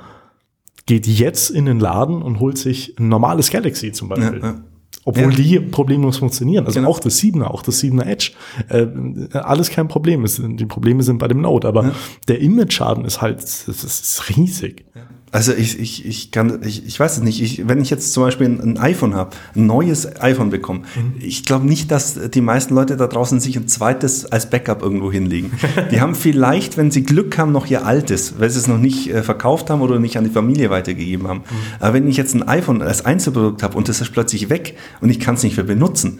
[0.86, 4.40] geht jetzt in den Laden und holt sich ein normales Galaxy zum Beispiel.
[4.42, 4.63] Ja, ja.
[5.06, 5.38] Obwohl ja.
[5.38, 6.66] die problemlos funktionieren.
[6.66, 6.92] Also genau.
[6.92, 8.32] auch das 7er, auch das 7er Edge.
[8.70, 10.25] Äh, alles kein Problem.
[10.58, 11.68] die Probleme sind bei dem Note.
[11.68, 11.94] Aber
[12.28, 14.86] der Image-Schaden ist halt, das ist riesig.
[15.34, 17.42] Also ich, ich, ich kann, ich, ich weiß es nicht.
[17.42, 21.16] Ich, wenn ich jetzt zum Beispiel ein, iPhone habe, ein neues iPhone bekomme, mhm.
[21.20, 25.12] ich glaube nicht, dass die meisten Leute da draußen sich ein zweites als Backup irgendwo
[25.12, 25.52] hinlegen.
[25.91, 29.10] die haben vielleicht, wenn sie Glück haben, noch ihr altes, weil sie es noch nicht
[29.10, 31.39] äh, verkauft haben oder nicht an die Familie weitergegeben haben.
[31.39, 31.56] Mhm.
[31.80, 35.10] Aber wenn ich jetzt ein iPhone als Einzelprodukt habe und das ist plötzlich weg und
[35.10, 36.19] ich kann es nicht mehr benutzen,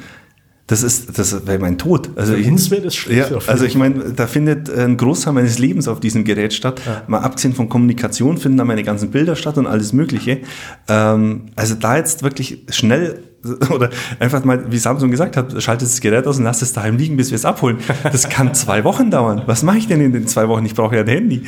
[0.74, 2.10] das ist, das wäre mein Tod.
[2.16, 3.30] Also Für uns wäre das schlecht.
[3.30, 6.82] Ja, also ich meine, da findet ein Großteil meines Lebens auf diesem Gerät statt.
[6.84, 7.04] Ja.
[7.06, 10.40] Mal abgesehen von Kommunikation finden da meine ganzen Bilder statt und alles Mögliche.
[10.88, 13.20] Ähm, also da jetzt wirklich schnell
[13.70, 16.98] oder einfach mal, wie Samsung gesagt hat, schaltet das Gerät aus und lasst es daheim
[16.98, 17.78] liegen, bis wir es abholen.
[18.04, 19.44] Das kann zwei Wochen dauern.
[19.46, 20.66] Was mache ich denn in den zwei Wochen?
[20.66, 21.44] Ich brauche ja ein Handy.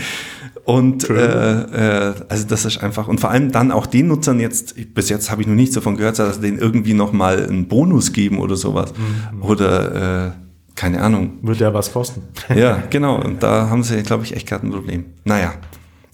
[0.66, 4.74] Und äh, äh, also das ist einfach, und vor allem dann auch den Nutzern jetzt,
[4.96, 8.40] bis jetzt habe ich noch nichts davon gehört, dass denen irgendwie nochmal einen Bonus geben
[8.40, 8.92] oder sowas.
[8.94, 9.44] Mhm.
[9.44, 10.32] Oder äh,
[10.74, 11.38] keine Ahnung.
[11.44, 12.24] Wird ja was kosten.
[12.56, 13.22] ja, genau.
[13.22, 15.06] Und da haben sie, glaube ich, echt gerade ein Problem.
[15.24, 15.54] Naja.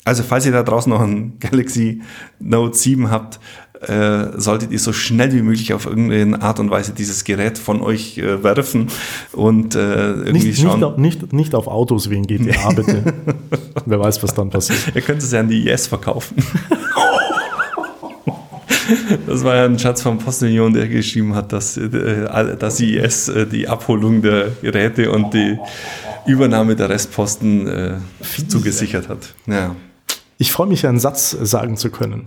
[0.04, 2.02] Also falls ihr da draußen noch ein Galaxy
[2.40, 3.40] Note 7 habt,
[3.82, 7.82] äh, solltet ihr so schnell wie möglich auf irgendeine Art und Weise dieses Gerät von
[7.82, 8.88] euch äh, werfen
[9.32, 10.80] und äh, irgendwie nicht, schauen.
[10.80, 13.13] Nicht auf, nicht, nicht auf Autos wie in GTA, bitte.
[13.86, 14.96] Wer weiß, was dann passiert.
[14.96, 16.36] Ihr könnt es ja an die IS verkaufen.
[19.26, 23.48] Das war ja ein Schatz vom Postillon, der geschrieben hat, dass, äh, dass IS äh,
[23.48, 25.58] die Abholung der Geräte und die
[26.26, 27.98] Übernahme der Restposten äh,
[28.50, 29.34] zugesichert hat.
[29.48, 29.76] Ja.
[30.38, 32.26] Ich freue mich, einen Satz sagen zu können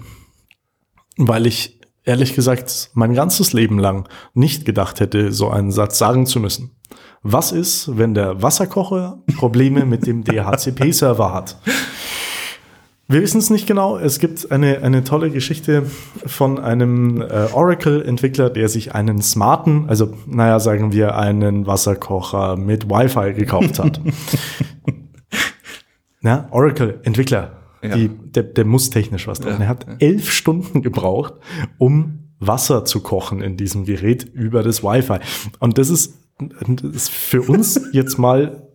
[1.17, 6.27] weil ich ehrlich gesagt mein ganzes Leben lang nicht gedacht hätte, so einen Satz sagen
[6.27, 6.71] zu müssen.
[7.23, 11.57] Was ist, wenn der Wasserkocher Probleme mit dem DHCP-Server hat?
[13.07, 13.99] Wir wissen es nicht genau.
[13.99, 15.85] Es gibt eine, eine tolle Geschichte
[16.27, 22.89] von einem äh, Oracle-Entwickler, der sich einen smarten, also naja, sagen wir einen Wasserkocher mit
[22.89, 24.01] Wi-Fi gekauft hat.
[26.23, 27.97] ja, Oracle-Entwickler ja.
[27.97, 29.53] Die, der, der muss technisch was tun.
[29.53, 29.59] Ja.
[29.59, 31.35] Er hat elf Stunden gebraucht,
[31.79, 35.19] um Wasser zu kochen in diesem Gerät über das Wi-Fi.
[35.61, 38.69] Und das ist, das ist für uns jetzt mal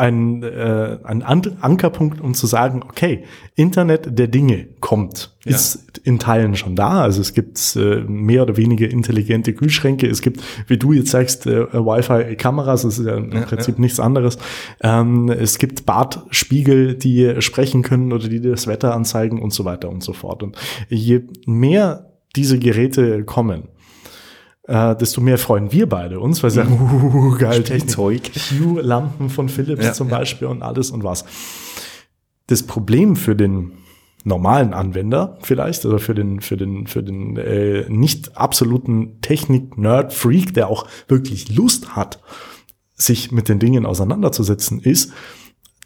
[0.00, 5.54] ein, äh, ein Ankerpunkt, um zu sagen, okay, Internet der Dinge kommt, ja.
[5.54, 7.02] ist in Teilen schon da.
[7.02, 10.06] Also es gibt äh, mehr oder weniger intelligente Kühlschränke.
[10.06, 12.82] Es gibt, wie du jetzt sagst, äh, Wi-Fi-Kameras.
[12.82, 13.80] Das ist ja im ja, Prinzip ja.
[13.82, 14.38] nichts anderes.
[14.80, 19.90] Ähm, es gibt Badspiegel, die sprechen können oder die das Wetter anzeigen und so weiter
[19.90, 20.42] und so fort.
[20.42, 20.56] Und
[20.88, 23.64] je mehr diese Geräte kommen,
[24.70, 27.96] äh, desto mehr freuen wir beide uns, weil sie sagen, uh, geil, Technik.
[28.52, 30.18] Hue-Lampen von Philips ja, zum ja.
[30.18, 31.24] Beispiel und alles und was.
[32.46, 33.72] Das Problem für den
[34.22, 40.12] normalen Anwender vielleicht oder für den für den für den äh, nicht absoluten Technik Nerd
[40.12, 42.20] Freak, der auch wirklich Lust hat,
[42.94, 45.12] sich mit den Dingen auseinanderzusetzen, ist,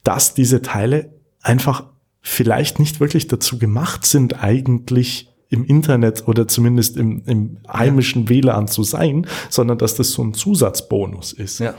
[0.02, 1.84] dass diese Teile einfach
[2.20, 8.68] vielleicht nicht wirklich dazu gemacht sind, eigentlich im Internet oder zumindest im, im heimischen WLAN
[8.68, 11.60] zu sein, sondern dass das so ein Zusatzbonus ist.
[11.60, 11.74] Ja, ja.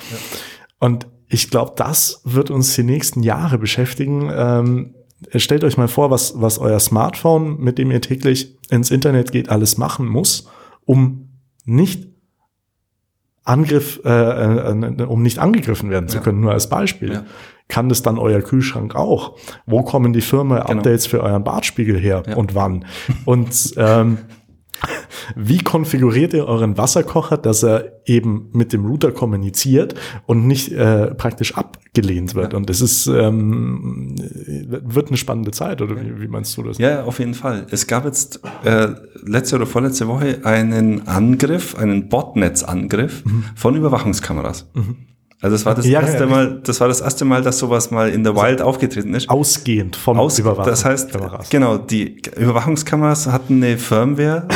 [0.79, 4.31] Und ich glaube, das wird uns die nächsten Jahre beschäftigen.
[4.33, 4.95] Ähm,
[5.35, 9.49] stellt euch mal vor, was, was euer Smartphone, mit dem ihr täglich ins Internet geht,
[9.49, 10.47] alles machen muss,
[10.85, 11.29] um
[11.65, 12.07] nicht
[13.43, 17.13] Angriff, äh, äh, um nicht angegriffen werden zu können, nur als Beispiel.
[17.13, 17.25] Ja.
[17.67, 19.37] Kann das dann euer Kühlschrank auch?
[19.65, 22.35] Wo kommen die Firma-Updates für euren Bartspiegel her Ja.
[22.35, 22.85] und wann?
[23.25, 24.19] Und ähm,
[25.35, 31.15] wie konfiguriert ihr euren Wasserkocher, dass er eben mit dem Router kommuniziert und nicht äh,
[31.15, 32.53] praktisch abgelehnt wird?
[32.53, 36.77] Und das ist ähm, wird eine spannende Zeit, oder wie, wie meinst du das?
[36.77, 37.65] Ja, ja, auf jeden Fall.
[37.71, 38.89] Es gab jetzt äh,
[39.23, 43.23] letzte oder vorletzte Woche einen Angriff, einen Botnetzangriff
[43.55, 44.69] von Überwachungskameras.
[45.41, 46.29] Also das war das Ja, erste ja.
[46.29, 49.29] Mal, das war das erste Mal, dass sowas mal in der Wild aufgetreten ist.
[49.29, 51.09] Ausgehend von Aus, Überwachung- das heißt,
[51.49, 54.47] genau, die Überwachungskameras hatten eine Firmware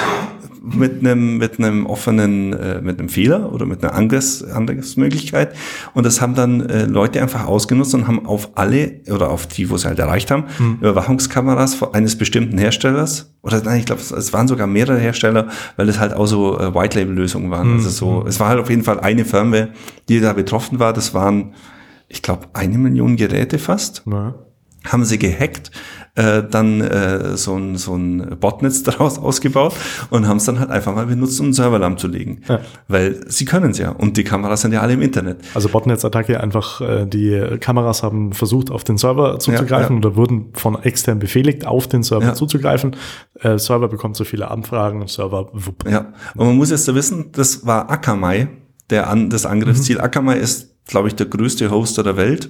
[0.61, 5.55] mit einem, mit einem offenen, äh, mit einem Fehler oder mit einer Angriffs, Angriffsmöglichkeit.
[5.93, 9.69] Und das haben dann äh, Leute einfach ausgenutzt und haben auf alle oder auf die,
[9.69, 10.77] wo sie halt erreicht haben, Hm.
[10.79, 15.87] Überwachungskameras eines bestimmten Herstellers oder nein, ich glaube, es, es waren sogar mehrere Hersteller, weil
[15.87, 17.67] es halt auch so äh, White-Label-Lösungen waren.
[17.67, 17.73] Hm.
[17.75, 19.69] Also so, es war halt auf jeden Fall eine Firmware,
[20.09, 20.93] die da betroffen war.
[20.93, 21.53] Das waren,
[22.07, 24.35] ich glaube, eine Million Geräte fast Ja.
[24.85, 25.71] Haben sie gehackt,
[26.15, 29.73] äh, dann äh, so ein, so ein Botnetz daraus ausgebaut
[30.09, 32.43] und haben es dann halt einfach mal benutzt, um einen Server lahmzulegen.
[32.47, 32.59] Ja.
[32.87, 35.39] Weil sie können es ja und die Kameras sind ja alle im Internet.
[35.53, 40.07] Also Botnetz-Attacke einfach, äh, die Kameras haben versucht, auf den Server zuzugreifen ja.
[40.07, 42.33] oder wurden von extern befehligt, auf den Server Ja.
[42.33, 42.95] zuzugreifen.
[43.41, 45.89] Äh, Server bekommt so viele Anfragen, Server wupp.
[45.89, 48.47] Ja, und man muss jetzt da wissen, das war Akamai,
[48.89, 49.97] der an, das Angriffsziel.
[49.97, 50.03] Mhm.
[50.03, 52.49] Akamai ist, glaube ich, der größte Hoster der Welt.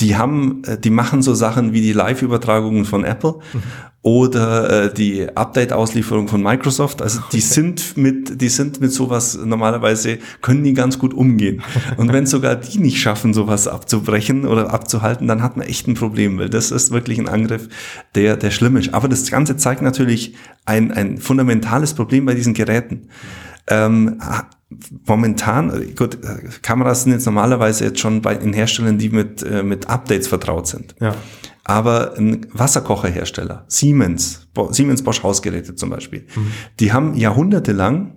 [0.00, 3.62] Die haben, äh, die machen so Sachen wie die Live-Übertragungen von Apple Mhm.
[4.02, 7.02] oder äh, die Update-Auslieferung von Microsoft.
[7.02, 11.62] Also die sind mit, die sind mit sowas normalerweise können die ganz gut umgehen.
[11.96, 15.94] Und wenn sogar die nicht schaffen, sowas abzubrechen oder abzuhalten, dann hat man echt ein
[15.94, 17.68] Problem, weil das ist wirklich ein Angriff,
[18.14, 18.94] der, der schlimm ist.
[18.94, 20.34] Aber das Ganze zeigt natürlich
[20.64, 23.08] ein, ein fundamentales Problem bei diesen Geräten.
[23.66, 24.20] Ähm,
[25.06, 26.18] momentan, gut,
[26.62, 30.66] Kameras sind jetzt normalerweise jetzt schon bei den Herstellern, die mit, äh, mit Updates vertraut
[30.66, 30.94] sind.
[31.00, 31.14] Ja.
[31.64, 36.26] Aber ein Wasserkocherhersteller, Siemens, Bo Siemens Bosch Hausgeräte zum Beispiel,
[36.80, 38.14] die haben jahrhundertelang,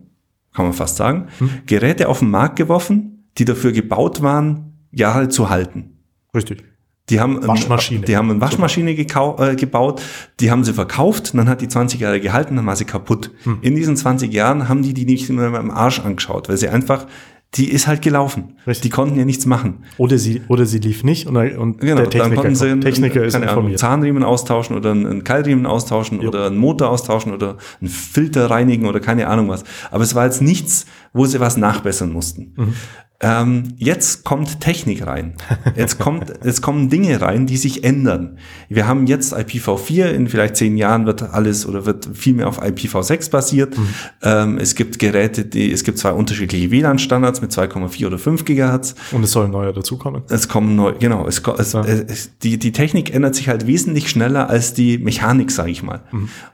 [0.54, 1.28] kann man fast sagen,
[1.66, 5.98] Geräte auf den Markt geworfen, die dafür gebaut waren, Jahre zu halten.
[6.34, 6.64] Richtig.
[7.12, 8.06] Die haben, Waschmaschine.
[8.06, 10.02] die haben eine Waschmaschine äh, gebaut,
[10.40, 13.32] die haben sie verkauft, dann hat die 20 Jahre gehalten, dann war sie kaputt.
[13.44, 13.58] Hm.
[13.62, 17.06] In diesen 20 Jahren haben die die nicht mehr im Arsch angeschaut, weil sie einfach,
[17.56, 18.56] die ist halt gelaufen.
[18.66, 18.84] Richtig.
[18.84, 19.84] Die konnten ja nichts machen.
[19.98, 22.82] Oder sie, oder sie lief nicht und, und Genau, der dann Techniker, konnten sie einen,
[22.82, 23.80] Techniker ist keine Ahnung, informiert.
[23.80, 26.30] Zahnriemen austauschen oder einen, einen Keilriemen austauschen Jo.
[26.30, 29.66] oder einen Motor austauschen oder einen Filter reinigen oder keine Ahnung was.
[29.92, 32.54] Aber es war jetzt nichts, wo sie was nachbessern mussten.
[32.56, 32.74] Mhm.
[33.24, 35.36] Ähm, jetzt kommt Technik rein.
[35.76, 38.38] Jetzt kommt, jetzt kommen Dinge rein, die sich ändern.
[38.68, 42.62] Wir haben jetzt IPv4, in vielleicht zehn Jahren wird alles oder wird viel mehr auf
[42.62, 43.78] IPv6 basiert.
[43.78, 43.88] Mhm.
[44.24, 48.96] Ähm, es gibt Geräte, die, es gibt zwei unterschiedliche WLAN-Standards mit 2,4 oder 5 Gigahertz.
[49.12, 50.24] Und es soll ein neuer dazukommen.
[50.30, 51.82] Es kommen neu, genau, es, es, Ja.
[51.82, 56.02] es, die, die Technik ändert sich halt wesentlich schneller als die Mechanik, sage ich mal.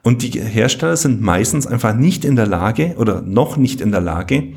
[0.03, 4.01] Und die Hersteller sind meistens einfach nicht in der Lage oder noch nicht in der
[4.01, 4.53] Lage,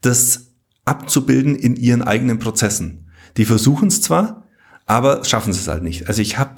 [0.00, 0.43] das
[0.84, 3.10] abzubilden in ihren eigenen Prozessen.
[3.36, 4.44] Die versuchen es zwar,
[4.86, 6.08] aber schaffen es halt nicht.
[6.08, 6.54] Also ich habe,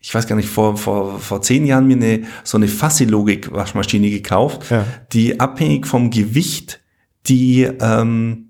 [0.00, 4.70] ich weiß gar nicht, vor, vor, vor zehn Jahren mir eine, so eine Fassilogik-Waschmaschine gekauft,
[4.70, 4.84] Ja.
[5.12, 6.80] die abhängig vom Gewicht
[7.28, 8.48] die, ähm,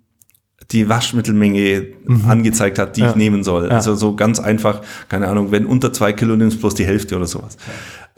[0.70, 1.88] die Waschmittelmenge
[2.26, 3.04] angezeigt hat, die Mhm.
[3.06, 3.10] Ja.
[3.10, 3.64] ich nehmen soll.
[3.68, 3.72] Ja.
[3.76, 7.26] Also so ganz einfach, keine Ahnung, wenn unter zwei Kilo nimmst, bloß die Hälfte oder
[7.26, 7.58] sowas.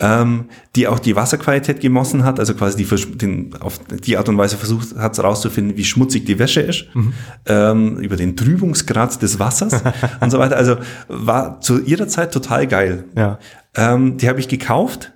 [0.01, 4.37] Ähm, die auch die Wasserqualität gemessen hat, also quasi die, den, auf die Art und
[4.37, 7.13] Weise versucht hat herauszufinden, wie schmutzig die Wäsche ist, Mhm.
[7.47, 9.83] ähm, über den Trübungsgrad des Wassers
[10.21, 10.57] und so weiter.
[10.57, 13.05] Also war zu ihrer Zeit total geil.
[13.17, 13.39] Ja.
[13.77, 15.13] Ähm, die habe ich gekauft,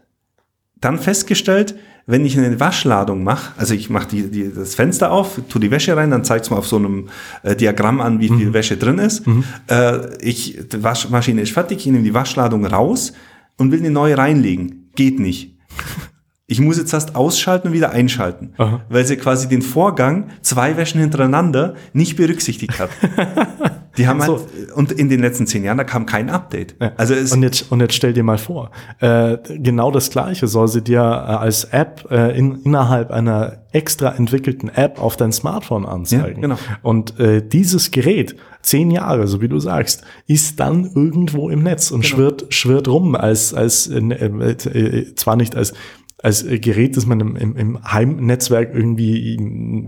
[0.80, 1.74] dann festgestellt,
[2.06, 5.70] wenn ich eine Waschladung mache, also ich mache die, die, das Fenster auf, tu die
[5.70, 7.08] Wäsche rein, dann zeigt es mir auf so einem
[7.42, 9.24] äh, Diagramm an, wie viel Wäsche drin ist.
[9.68, 13.12] Äh, ich, die Waschmaschine ist fertig, ich nehme die Waschladung raus
[13.58, 14.90] und will eine neue reinlegen.
[14.94, 15.54] Geht nicht.
[16.50, 18.80] Ich muss jetzt erst ausschalten und wieder einschalten, Aha.
[18.88, 22.88] weil sie quasi den Vorgang zwei Wäschen hintereinander nicht berücksichtigt hat.
[23.98, 24.38] Die haben So.
[24.38, 26.76] halt, und in den letzten zehn Jahren, da kam kein Update.
[26.80, 26.92] Ja.
[26.96, 30.82] Also und jetzt und jetzt stell dir mal vor, äh, genau das Gleiche soll sie
[30.82, 36.36] dir äh, als App äh, in, innerhalb einer extra entwickelten App auf dein Smartphone anzeigen.
[36.36, 36.58] Ja, genau.
[36.82, 38.36] Und äh, dieses Gerät,
[38.68, 42.14] zehn Jahre, so wie du sagst, ist dann irgendwo im Netz und Genau.
[42.14, 45.72] schwirrt schwirrt rum als als äh, äh, äh, zwar nicht als
[46.20, 49.36] als Gerät, das man im, im, im Heimnetzwerk irgendwie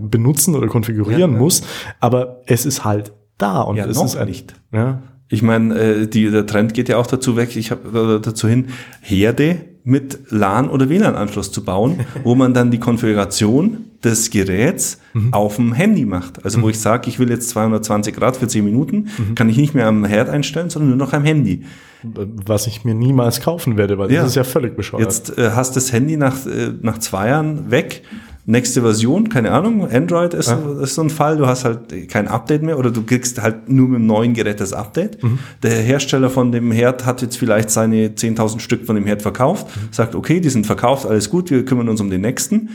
[0.09, 1.33] benutzen oder konfigurieren Ja, ja.
[1.43, 1.61] muss,
[1.99, 4.53] aber es ist halt da und Ja, es ist nicht.
[4.71, 8.21] Ja, Ich meine, äh, die, der Trend geht ja auch dazu weg, ich habe äh,
[8.21, 8.67] dazu hin,
[9.01, 14.99] Herde mit LAN oder WLAN-Anschluss zu bauen, wo man dann die Konfiguration des Geräts
[15.31, 16.43] auf dem Handy macht.
[16.45, 19.73] Also wo ich sage, ich will jetzt 220 Grad für 10 Minuten, kann ich nicht
[19.75, 21.63] mehr am Herd einstellen, sondern nur noch am Handy.
[22.03, 24.21] was ich mir niemals kaufen werde, weil Ja.
[24.21, 25.03] das ist ja völlig bescheuert.
[25.03, 28.01] Jetzt äh, hast das Handy nach, äh, nach zwei Jahren weg.
[28.47, 32.63] Nächste Version, keine Ahnung, Android ist, ist so ein Fall, du hast halt kein Update
[32.63, 35.19] mehr oder du kriegst halt nur mit dem neuen Gerät das Update.
[35.61, 39.67] Der Hersteller von dem Herd hat jetzt vielleicht seine 10.000 Stück von dem Herd verkauft,
[39.91, 42.69] sagt, okay, die sind verkauft, alles gut, wir kümmern uns um den nächsten.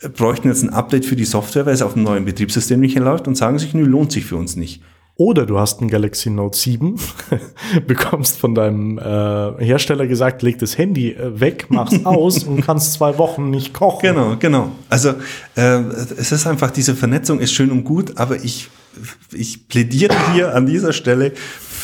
[0.00, 3.26] Bräuchten jetzt ein Update für die Software, weil es auf dem neuen Betriebssystem nicht läuft
[3.26, 4.80] und sagen sich, nö, lohnt sich für uns nicht.
[5.20, 6.94] Oder du hast ein Galaxy Note 7,
[7.88, 12.92] bekommst von deinem äh, Hersteller gesagt, leg das Handy äh, weg, mach's aus und kannst
[12.92, 14.00] zwei Wochen nicht kochen.
[14.02, 14.70] Genau, genau.
[14.88, 15.14] Also
[15.56, 15.80] äh,
[16.16, 18.70] es ist einfach, diese Vernetzung ist schön und gut, aber ich,
[19.32, 21.32] ich plädiere hier an dieser Stelle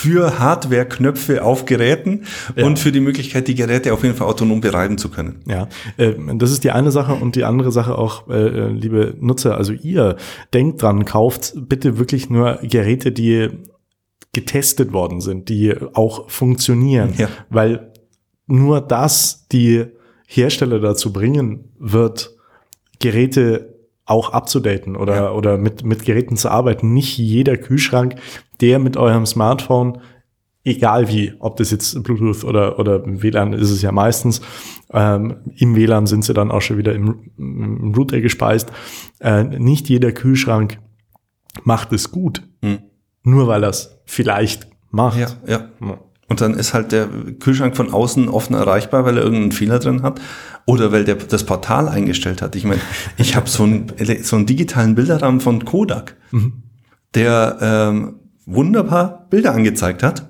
[0.04, 2.24] für Hardware-Knöpfe auf Geräten
[2.56, 2.66] Ja.
[2.66, 5.40] und für die Möglichkeit, die Geräte auf jeden Fall autonom bereiten zu können.
[5.48, 9.14] Ja, äh, das ist die eine Sache und die andere Sache auch, äh, äh, liebe
[9.18, 10.16] Nutzer, also ihr
[10.52, 13.48] denkt dran, kauft bitte wirklich nur Geräte, die
[14.34, 17.28] getestet worden sind, die auch funktionieren, Ja.
[17.48, 17.92] weil
[18.46, 19.86] nur das die
[20.26, 22.34] Hersteller dazu bringen wird,
[23.00, 23.74] Geräte
[24.06, 25.32] auch abzudaten oder, Ja.
[25.32, 26.92] oder mit, mit Geräten zu arbeiten.
[26.92, 28.16] Nicht jeder Kühlschrank,
[28.60, 29.98] der mit eurem Smartphone
[30.64, 34.40] egal wie, ob das jetzt Bluetooth oder, oder WLAN ist es ja meistens.
[34.92, 38.72] Ähm, Im WLAN sind sie dann auch schon wieder im, im Router gespeist.
[39.20, 40.78] Äh, nicht jeder Kühlschrank
[41.62, 42.78] macht es gut, Hm.
[43.22, 45.18] nur weil er es vielleicht macht.
[45.18, 45.68] Ja, ja.
[46.26, 47.06] Und dann ist halt der
[47.38, 50.20] Kühlschrank von außen offen erreichbar, weil er irgendeinen Fehler drin hat
[50.64, 52.56] oder weil der das Portal eingestellt hat.
[52.56, 52.80] Ich meine,
[53.18, 56.16] ich habe so einen, so einen digitalen Bilderrahmen von Kodak,
[57.14, 58.14] der ähm,
[58.46, 60.28] wunderbar Bilder angezeigt hat,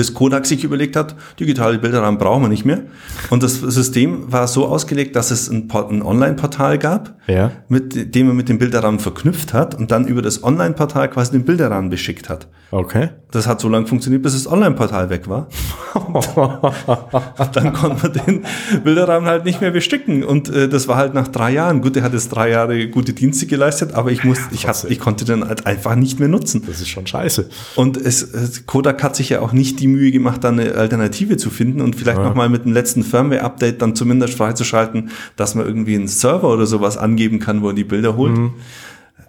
[0.00, 2.84] bis Kodak sich überlegt hat, digitale Bilderrahmen brauchen wir nicht mehr.
[3.28, 7.50] Und das System war so ausgelegt, dass es ein, ein Online-Portal gab, Ja.
[7.68, 11.44] mit dem man mit dem Bilderrahmen verknüpft hat und dann über das Online-Portal quasi den
[11.44, 12.46] Bilderrahmen beschickt hat.
[12.70, 13.10] Okay.
[13.30, 15.48] Das hat so lange funktioniert, bis das Online-Portal weg war.
[17.52, 18.44] Dann konnte man den
[18.84, 20.22] Bilderrahmen halt nicht mehr bestücken.
[20.24, 21.80] Und äh, das war halt nach drei Jahren.
[21.82, 24.98] Gut, er hat jetzt drei Jahre gute Dienste geleistet, aber ich, muss, ich, hat, ich
[25.00, 26.62] konnte den halt einfach nicht mehr nutzen.
[26.66, 27.48] Das ist schon scheiße.
[27.76, 31.50] Und es, Kodak hat sich ja auch nicht die Mühe gemacht, da eine Alternative zu
[31.50, 32.24] finden und vielleicht Ja.
[32.24, 36.96] nochmal mit dem letzten Firmware-Update dann zumindest freizuschalten, dass man irgendwie einen Server oder sowas
[36.96, 38.38] angeben kann, wo er die Bilder holt.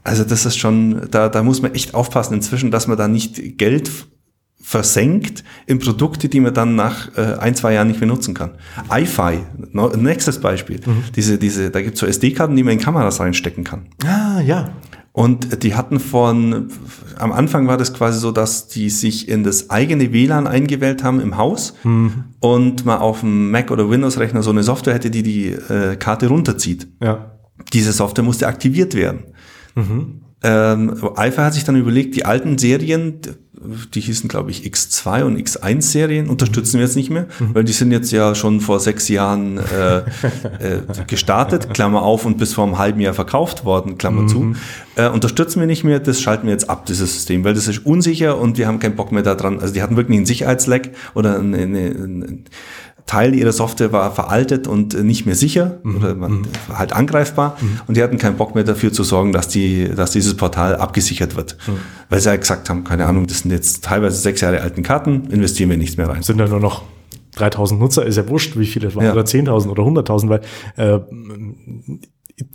[0.04, 3.58] Also das ist schon, da, da muss man echt aufpassen inzwischen, dass man da nicht
[3.58, 3.92] Geld
[4.64, 8.52] versenkt in Produkte, die man dann nach äh, ein, zwei Jahren nicht mehr nutzen kann.
[8.92, 9.40] iFi,
[9.74, 10.80] no, nächstes Beispiel.
[11.16, 13.88] Diese, diese, da gibt es so SD-Karten, die man in Kameras reinstecken kann.
[14.06, 14.70] Ah, ja.
[15.14, 16.70] Und die hatten von,
[17.18, 21.20] am Anfang war das quasi so, dass die sich in das eigene WLAN eingewählt haben
[21.20, 21.74] im Haus
[22.40, 26.28] und man auf dem Mac oder Windows-Rechner so eine Software hätte, die die äh, Karte
[26.28, 26.88] runterzieht.
[27.02, 27.38] Ja.
[27.74, 29.26] Diese Software musste aktiviert werden.
[30.44, 33.20] Ähm, Alpha hat sich dann überlegt, die alten Serien,
[33.94, 37.72] die hießen glaube ich X2 und X1 Serien, unterstützen wir jetzt nicht mehr, weil die
[37.72, 40.04] sind jetzt ja schon vor sechs Jahren äh, äh,
[41.08, 44.56] gestartet, Klammer auf, und bis vor einem halben Jahr verkauft worden, Klammer zu.
[44.96, 47.86] Äh, unterstützen wir nicht mehr, das schalten wir jetzt ab, dieses System, weil das ist
[47.86, 49.60] unsicher und wir haben keinen Bock mehr daran.
[49.60, 52.46] Also die hatten wirklich einen Sicherheitsleck oder eine, eine, ein
[53.06, 57.58] Teil ihrer Software war veraltet und nicht mehr sicher oder man, halt angreifbar.
[57.88, 61.36] Und die hatten keinen Bock mehr dafür zu sorgen, dass die, dass dieses Portal abgesichert
[61.36, 61.58] wird,
[62.10, 65.26] weil sie halt gesagt haben, keine Ahnung, das sind jetzt teilweise sechs Jahre alten Karten,
[65.30, 66.22] investieren wir nichts mehr rein.
[66.24, 66.84] Sind ja nur noch
[67.36, 69.14] 3000 Nutzer, ist ja wurscht, wie viele es waren, Ja.
[69.14, 70.42] oder 10.000 oder 100.000, weil
[70.78, 71.00] äh,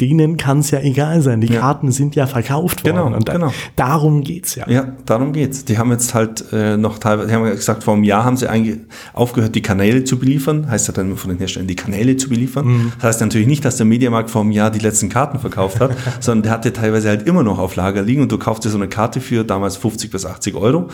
[0.01, 1.41] denen kann es ja egal sein.
[1.41, 1.61] Die Ja.
[1.61, 2.97] Karten sind ja verkauft worden.
[2.97, 3.53] Genau, und da, genau.
[3.77, 4.69] darum geht's ja.
[4.69, 5.65] Ja, darum geht's.
[5.65, 8.49] Die haben jetzt halt äh, noch teilweise, die haben gesagt, vor einem Jahr haben sie
[8.49, 8.81] einge
[9.13, 10.69] aufgehört, die Kanäle zu beliefern.
[10.71, 12.93] Heißt ja dann immer von den Herstellern, die Kanäle zu beliefern.
[12.97, 15.93] Das heißt natürlich nicht, dass der Mediamarkt vor einem Jahr die letzten Karten verkauft hat,
[16.21, 18.79] sondern der hatte teilweise halt immer noch auf Lager liegen und du kaufst dir so
[18.79, 20.89] eine Karte für damals 50 bis 80 Euro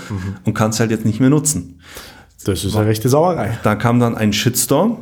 [0.45, 1.79] und kannst halt jetzt nicht mehr nutzen.
[2.45, 3.59] Das ist eine rechte Sauerei.
[3.63, 4.99] Da kam dann ein Shitstorm,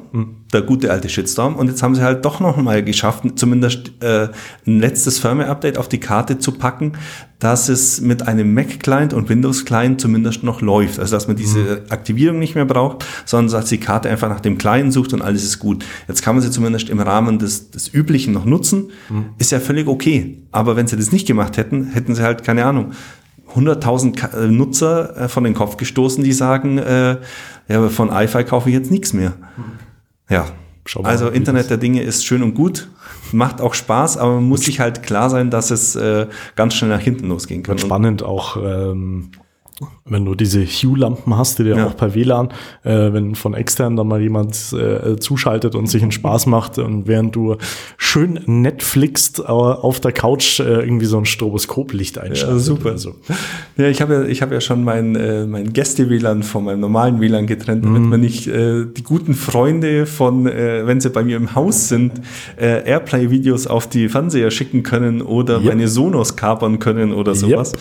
[0.53, 4.29] der gute alte Shitstorm, und jetzt haben sie halt doch noch mal geschafft, zumindest äh,
[4.67, 6.93] ein letztes Firmware-Update auf die Karte zu packen,
[7.39, 10.99] dass es mit einem Mac-Client und Windows-Client zumindest noch läuft.
[10.99, 14.59] Also dass man diese Aktivierung nicht mehr braucht, sondern dass die Karte einfach nach dem
[14.59, 15.85] Client sucht und alles ist gut.
[16.09, 18.91] Jetzt kann man sie zumindest im Rahmen des, des Üblichen noch nutzen.
[19.39, 20.43] Ist ja völlig okay.
[20.53, 22.93] Aber wenn sie das nicht gemacht hätten, hätten sie halt, keine Ahnung,
[23.55, 27.19] 100.000 Ka- äh, Nutzer äh, von den Kopf gestoßen, die sagen, äh,
[27.69, 29.35] ja, aber von iFi kaufe ich jetzt nichts mehr.
[30.29, 30.47] Ja.
[30.87, 32.89] Schau mal, also Internet der Dinge ist schön und gut,
[33.33, 36.91] macht auch Spaß, aber man muss sich halt klar sein, dass es äh, ganz schnell
[36.91, 37.73] nach hinten losgehen kann.
[37.73, 39.31] Und spannend auch, ähm,
[40.05, 41.87] wenn du diese Hue-Lampen hast, die dir Ja.
[41.87, 42.49] auch per WLAN,
[42.85, 47.07] äh, wenn von extern dann mal jemand äh, zuschaltet und sich einen Spaß macht und
[47.07, 47.57] während du
[47.97, 52.57] schön Netflixt äh, auf der Couch äh, irgendwie so ein Stroboskoplicht einschaltet.
[52.57, 52.91] Ja, super.
[52.91, 53.15] Also,
[53.77, 57.21] Ja, ich habe ja, ich habe ja schon mein, äh, mein Gäste-WLAN von meinem normalen
[57.21, 61.37] WLAN getrennt, damit man nicht äh, die guten Freunde von, äh, wenn sie bei mir
[61.37, 62.21] im Haus sind,
[62.61, 65.65] äh, Airplay-Videos auf die Fernseher schicken können oder Yep.
[65.65, 67.73] meine Sonos kapern können oder sowas.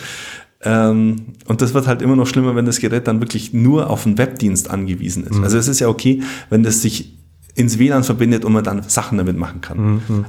[0.62, 4.06] Ähm, und das wird halt immer noch schlimmer, wenn das Gerät dann wirklich nur auf
[4.06, 5.36] einen Webdienst angewiesen ist.
[5.42, 7.16] Also es ist ja okay, wenn das sich
[7.56, 9.78] ins WLAN verbindet und man dann Sachen damit machen kann.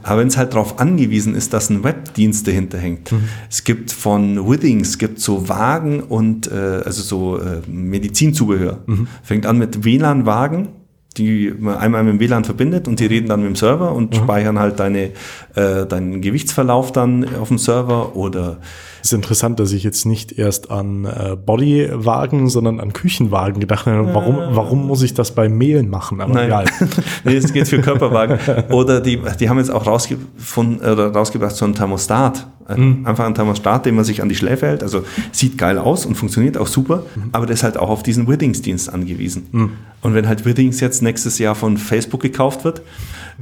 [0.04, 3.13] Aber wenn es halt darauf angewiesen ist, dass ein Webdienst dahinter hängt.
[3.50, 8.80] Es gibt von Withings, es gibt so Wagen und äh, also so äh, Medizinzubehör.
[9.22, 10.70] Fängt an mit WLAN-Wagen,
[11.17, 14.15] die man einmal mit dem WLAN verbindet und die reden dann mit dem Server und
[14.15, 15.12] speichern halt deine,
[15.56, 18.60] äh, deinen Gewichtsverlauf dann auf dem Server oder
[19.04, 24.13] ist interessant, dass ich jetzt nicht erst an äh, Bodywagen, sondern an Küchenwagen gedacht habe.
[24.13, 26.21] Warum, warum muss ich das bei Mehlen machen?
[26.21, 26.45] Aber Nein.
[26.45, 26.65] egal.
[27.24, 28.38] nee, es geht für Körperwagen.
[28.69, 32.47] Oder die, die haben jetzt auch rausgefunden oder rausgebracht so ein Thermostat.
[32.76, 33.06] Mhm.
[33.06, 34.84] Einfach ein Thermostat, den man sich an die Schläfe hält.
[34.84, 37.30] Also sieht geil aus und funktioniert auch super, Mhm.
[37.32, 39.78] aber der ist halt auch auf diesen Withings-Dienst angewiesen.
[40.02, 42.82] Und wenn halt Withings jetzt nächstes Jahr von Facebook gekauft wird,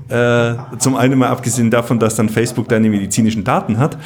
[0.10, 3.97] äh, zum einen mal abgesehen davon, dass dann Facebook deine medizinischen Daten hat,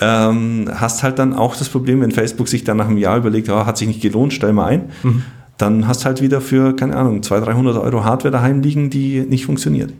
[0.00, 3.48] ähm, hast halt dann auch das Problem, wenn Facebook sich dann nach einem Jahr überlegt,
[3.48, 5.22] ja, hat sich nicht gelohnt, stell mal ein, Mhm.
[5.58, 9.44] dann hast halt wieder für, keine Ahnung, 200, 300 Euro Hardware daheim liegen, die nicht
[9.46, 9.92] funktioniert.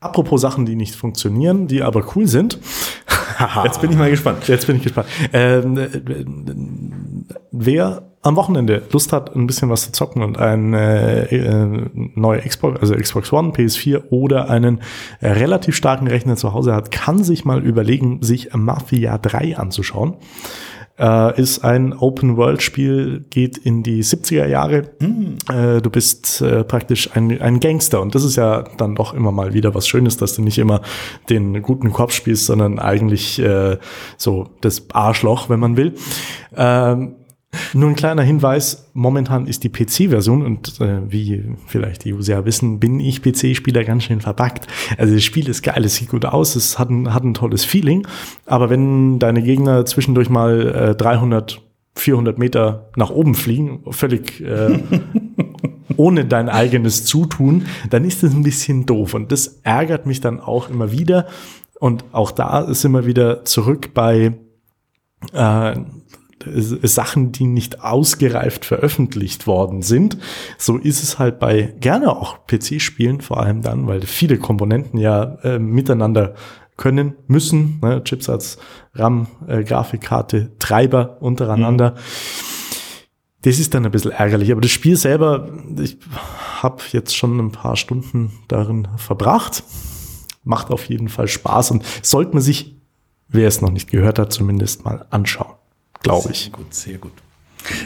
[0.00, 2.58] Apropos Sachen, die nicht funktionieren, die aber cool sind.
[3.64, 4.48] Jetzt bin ich mal gespannt.
[4.48, 5.08] Jetzt bin ich gespannt.
[5.32, 5.88] Ähm, äh,
[7.50, 12.40] wer am Wochenende Lust hat, ein bisschen was zu zocken und ein äh, äh, neue
[12.40, 14.80] Xbox, also Xbox One, PS4 oder einen
[15.20, 20.14] relativ starken Rechner zu Hause hat, kann sich mal überlegen, sich Mafia 3 anzuschauen.
[20.98, 24.90] Äh, ist ein Open-World-Spiel, geht in die 70er Jahre.
[25.50, 29.32] Äh, du bist äh, praktisch ein, ein Gangster und das ist ja dann doch immer
[29.32, 30.82] mal wieder was Schönes, dass du nicht immer
[31.30, 33.78] den guten Kopf spielst, sondern eigentlich äh,
[34.18, 35.94] so das Arschloch, wenn man will.
[36.54, 37.14] Ähm,
[37.74, 42.80] nur ein kleiner Hinweis, momentan ist die PC-Version und äh, wie vielleicht die User wissen,
[42.80, 44.66] bin ich PC-Spieler ganz schön verbuggt.
[44.96, 47.64] Also das Spiel ist geil, es sieht gut aus, es hat ein, hat ein tolles
[47.64, 48.06] Feeling,
[48.46, 51.60] aber wenn deine Gegner zwischendurch mal äh, 300,
[51.94, 54.78] 400 Meter nach oben fliegen, völlig äh,
[55.96, 60.40] ohne dein eigenes Zutun, dann ist das ein bisschen doof und das ärgert mich dann
[60.40, 61.26] auch immer wieder
[61.80, 64.32] und auch da sind wir wieder zurück bei
[65.32, 65.74] äh,
[66.46, 70.18] Sachen, die nicht ausgereift veröffentlicht worden sind.
[70.58, 75.38] So ist es halt bei gerne auch PC-Spielen, vor allem dann, weil viele Komponenten ja
[75.42, 76.34] äh, miteinander
[76.76, 77.78] können müssen.
[77.82, 78.02] Ne?
[78.04, 78.58] Chipsatz,
[78.94, 81.94] RAM, äh, Grafikkarte, Treiber untereinander.
[83.42, 84.52] Das ist dann ein bisschen ärgerlich.
[84.52, 85.48] Aber das Spiel selber,
[85.80, 85.98] ich
[86.60, 89.64] habe jetzt schon ein paar Stunden darin verbracht.
[90.44, 92.76] Macht auf jeden Fall Spaß und sollte man sich,
[93.28, 95.54] wer es noch nicht gehört hat, zumindest mal anschauen
[96.02, 96.42] glaube ich.
[96.42, 97.12] Sehr gut, sehr gut.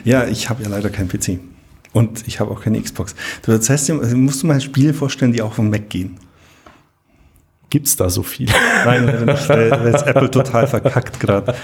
[0.05, 1.39] Ja, ich habe ja leider keinen PC.
[1.93, 3.15] Und ich habe auch keine Xbox.
[3.43, 6.19] Das heißt, musst du mal Spiele vorstellen, die auch vom Mac gehen.
[7.69, 8.49] Gibt's da so viel?
[8.85, 11.55] Nein, leider nicht, weil, weil es Apple total verkackt gerade.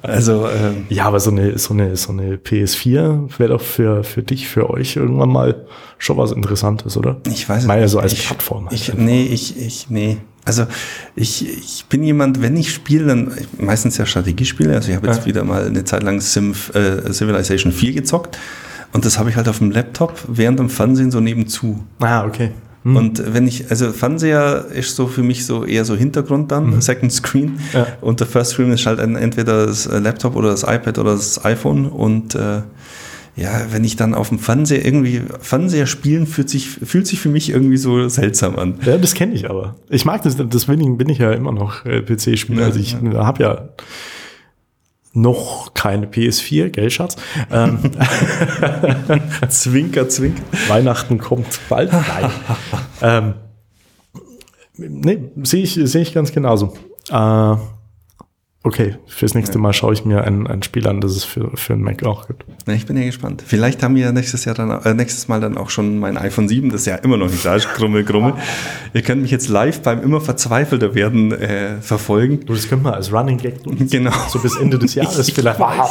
[0.00, 4.22] Also, ähm, ja, aber so eine, so eine, so eine PS4 wäre doch für, für
[4.22, 5.66] dich, für euch irgendwann mal
[5.98, 7.20] schon was Interessantes, oder?
[7.26, 8.68] Ich weiß es ja so als ich, Plattform.
[8.70, 10.18] Ich, nee, ich, ich, nee.
[10.44, 10.66] Also
[11.14, 14.74] ich, ich bin jemand, wenn ich spiele, dann meistens ja Strategiespiele.
[14.74, 15.26] Also ich habe jetzt ja.
[15.26, 18.38] wieder mal eine Zeit lang Sim, äh, Civilization 4 gezockt.
[18.92, 21.84] Und das habe ich halt auf dem Laptop während dem Fernsehen so nebenzu.
[22.00, 22.50] Ah, okay.
[22.82, 22.96] Hm.
[22.96, 26.80] Und wenn ich, also Fernseher ist so für mich so eher so Hintergrund dann, mhm.
[26.80, 27.60] Second Screen.
[27.72, 27.86] Ja.
[28.00, 31.86] Und der First Screen ist halt entweder das Laptop oder das iPad oder das iPhone.
[31.86, 32.62] Und äh,
[33.34, 37.30] ja, wenn ich dann auf dem Fernseher irgendwie Fernseher spielen, fühlt sich, fühlt sich für
[37.30, 38.78] mich irgendwie so seltsam an.
[38.84, 39.76] Ja, das kenne ich aber.
[39.88, 42.66] Ich mag das, deswegen bin ich ja immer noch äh, PC-Spieler.
[42.66, 43.24] Also ich ja.
[43.24, 43.68] habe ja
[45.14, 47.16] noch keine PS4, gell, Schatz?
[47.50, 47.78] Ähm,
[49.48, 50.42] zwinker, zwinker.
[50.68, 51.92] Weihnachten kommt bald.
[51.92, 52.30] Nein.
[53.00, 53.34] ähm,
[54.76, 56.74] nee, sehe ich, sehe ich ganz genauso.
[57.10, 57.56] Äh,
[58.64, 61.72] Okay, fürs nächste Mal schaue ich mir ein, ein Spiel an, das es für, für
[61.72, 62.44] einen Mac auch gibt.
[62.68, 63.42] Ich bin ja gespannt.
[63.44, 66.70] Vielleicht haben wir nächstes Jahr dann, äh, nächstes Mal dann auch schon mein iPhone 7,
[66.70, 68.34] das ja immer noch nicht da ist, Grummel, Grummel.
[68.94, 72.46] Ihr könnt mich jetzt live beim immer verzweifelter werden äh, verfolgen.
[72.46, 73.88] Du, das können wir als Running Gag nutzen.
[73.90, 74.12] Genau.
[74.28, 75.58] So bis Ende des Jahres ich vielleicht.
[75.58, 75.90] Weiß,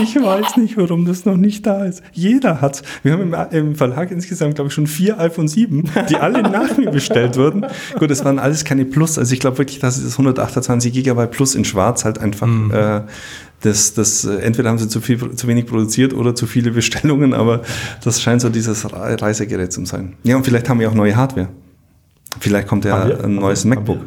[0.00, 2.04] ich weiß nicht, warum das noch nicht da ist.
[2.12, 6.16] Jeder hat Wir haben im, im Verlag insgesamt, glaube ich, schon vier iPhone 7, die
[6.16, 7.66] alle nach mir bestellt wurden.
[7.98, 9.18] Gut, das waren alles keine Plus.
[9.18, 12.70] Also ich glaube wirklich, dass es das 128 Gigabyte Plus in Schwarz halt einfach mhm.
[12.72, 13.00] äh,
[13.62, 17.32] das, das, äh, entweder haben sie zu viel, zu wenig produziert oder zu viele Bestellungen,
[17.32, 17.62] aber
[18.02, 20.14] das scheint so dieses Reisegerät zu sein.
[20.24, 21.48] Ja, und vielleicht haben wir auch neue Hardware.
[22.40, 23.98] Vielleicht kommt ja ein neues MacBook.
[23.98, 24.04] So.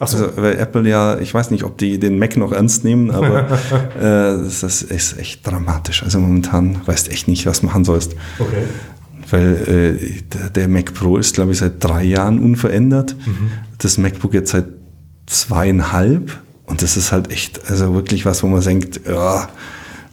[0.00, 3.48] Also, weil Apple ja, ich weiß nicht, ob die den Mac noch ernst nehmen, aber
[3.96, 6.02] äh, das ist echt dramatisch.
[6.02, 8.14] Also momentan weißt echt nicht, was machen sollst.
[8.38, 8.64] Okay.
[9.30, 13.16] Weil äh, der Mac Pro ist, glaube ich, seit drei Jahren unverändert.
[13.24, 13.50] Mhm.
[13.78, 14.66] Das MacBook jetzt seit
[15.26, 16.38] zweieinhalb.
[16.66, 19.48] Und das ist halt echt, also wirklich was, wo man denkt, ja,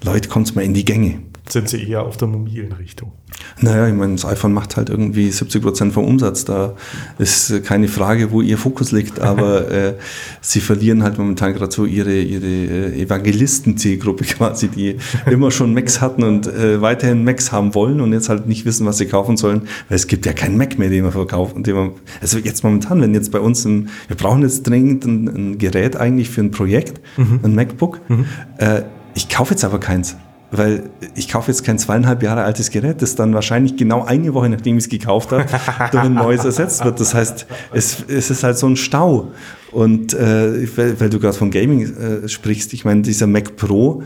[0.04, 1.20] Leute, kommt mal in die Gänge.
[1.52, 3.12] Sind sie eher auf der mobilen Richtung?
[3.60, 6.46] Naja, ich meine, das iPhone macht halt irgendwie 70 Prozent vom Umsatz.
[6.46, 6.76] Da
[7.18, 9.96] ist keine Frage, wo ihr Fokus liegt, aber äh,
[10.40, 14.96] sie verlieren halt momentan gerade so ihre, ihre äh, Evangelisten-Zielgruppe quasi, die
[15.30, 18.86] immer schon Macs hatten und äh, weiterhin Macs haben wollen und jetzt halt nicht wissen,
[18.86, 21.56] was sie kaufen sollen, weil es gibt ja keinen Mac mehr, den man verkauft.
[21.58, 21.92] Den man,
[22.22, 25.98] also jetzt momentan, wenn jetzt bei uns, ein, wir brauchen jetzt dringend ein, ein Gerät
[25.98, 27.42] eigentlich für ein Projekt, mhm.
[27.44, 28.00] ein MacBook.
[28.10, 28.26] Mhm.
[28.58, 28.84] Äh,
[29.16, 30.16] ich kaufe jetzt aber keins
[30.52, 34.50] weil ich kaufe jetzt kein zweieinhalb Jahre altes Gerät, das dann wahrscheinlich genau eine Woche,
[34.50, 35.46] nachdem ich es gekauft habe,
[35.92, 37.00] durch ein neues ersetzt wird.
[37.00, 39.32] Das heißt, es, es ist halt so ein Stau.
[39.72, 44.04] Und äh, weil, weil du gerade von Gaming äh, sprichst, ich meine, dieser Mac Pro,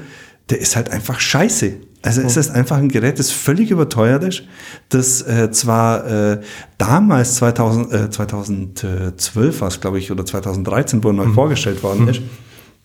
[0.49, 1.73] der ist halt einfach scheiße.
[2.03, 4.43] Also es ist einfach ein Gerät, das völlig überteuert ist,
[4.89, 6.41] das äh, zwar äh,
[6.77, 11.33] damals 2000, äh, 2012 war es, glaube ich, oder 2013, wo er neu mhm.
[11.33, 12.09] vorgestellt worden mhm.
[12.09, 12.21] ist,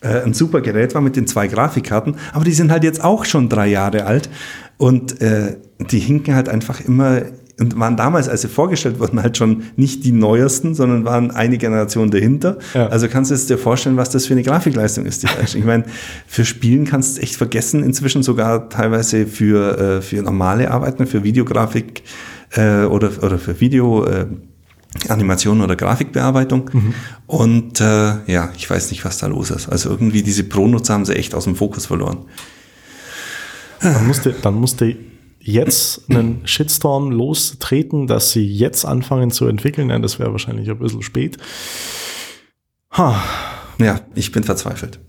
[0.01, 3.25] äh, ein super Gerät war mit den zwei Grafikkarten, aber die sind halt jetzt auch
[3.25, 4.29] schon drei Jahre alt
[4.77, 7.21] und äh, die hinken halt einfach immer
[7.59, 11.59] und waren damals, als sie vorgestellt wurden, halt schon nicht die neuesten, sondern waren eine
[11.59, 12.57] Generation dahinter.
[12.73, 12.87] Ja.
[12.87, 15.23] Also kannst du dir vorstellen, was das für eine Grafikleistung ist.
[15.55, 15.83] ich meine,
[16.25, 21.23] für Spielen kannst du echt vergessen, inzwischen sogar teilweise für, äh, für normale Arbeiten, für
[21.23, 22.01] Videografik
[22.55, 24.05] äh, oder, oder für Video.
[24.05, 24.25] Äh,
[25.07, 26.69] Animation oder Grafikbearbeitung.
[26.73, 26.93] Mhm.
[27.27, 29.69] Und äh, ja, ich weiß nicht, was da los ist.
[29.69, 32.25] Also irgendwie diese Pro-Nutzer haben sie echt aus dem Fokus verloren.
[33.81, 34.95] Dann musste, dann musste
[35.39, 39.89] jetzt einen Shitstorm lostreten, dass sie jetzt anfangen zu entwickeln.
[39.89, 41.37] Ja, das wäre wahrscheinlich ein bisschen spät.
[42.91, 43.23] Ha.
[43.79, 44.99] Ja, ich bin verzweifelt.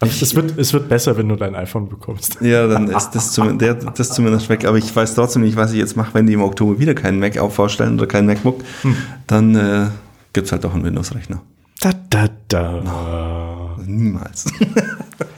[0.00, 2.38] Also es, wird, es wird besser, wenn du dein iPhone bekommst.
[2.40, 4.64] Ja, dann ist das, zum, der, das zumindest weg.
[4.64, 7.18] Aber ich weiß trotzdem nicht, was ich jetzt mache, wenn die im Oktober wieder keinen
[7.18, 8.62] Mac vorstellen oder keinen MacBook.
[8.80, 8.96] Hm.
[9.26, 9.86] Dann äh,
[10.32, 11.42] gibt es halt auch einen Windows-Rechner.
[11.80, 12.80] Da, da, da.
[12.80, 14.46] No, niemals.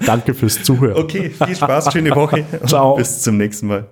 [0.07, 0.97] Danke fürs Zuhören.
[0.97, 2.45] Okay, viel Spaß, schöne Woche.
[2.67, 2.97] Ciao.
[2.97, 3.89] Bis zum nächsten Mal.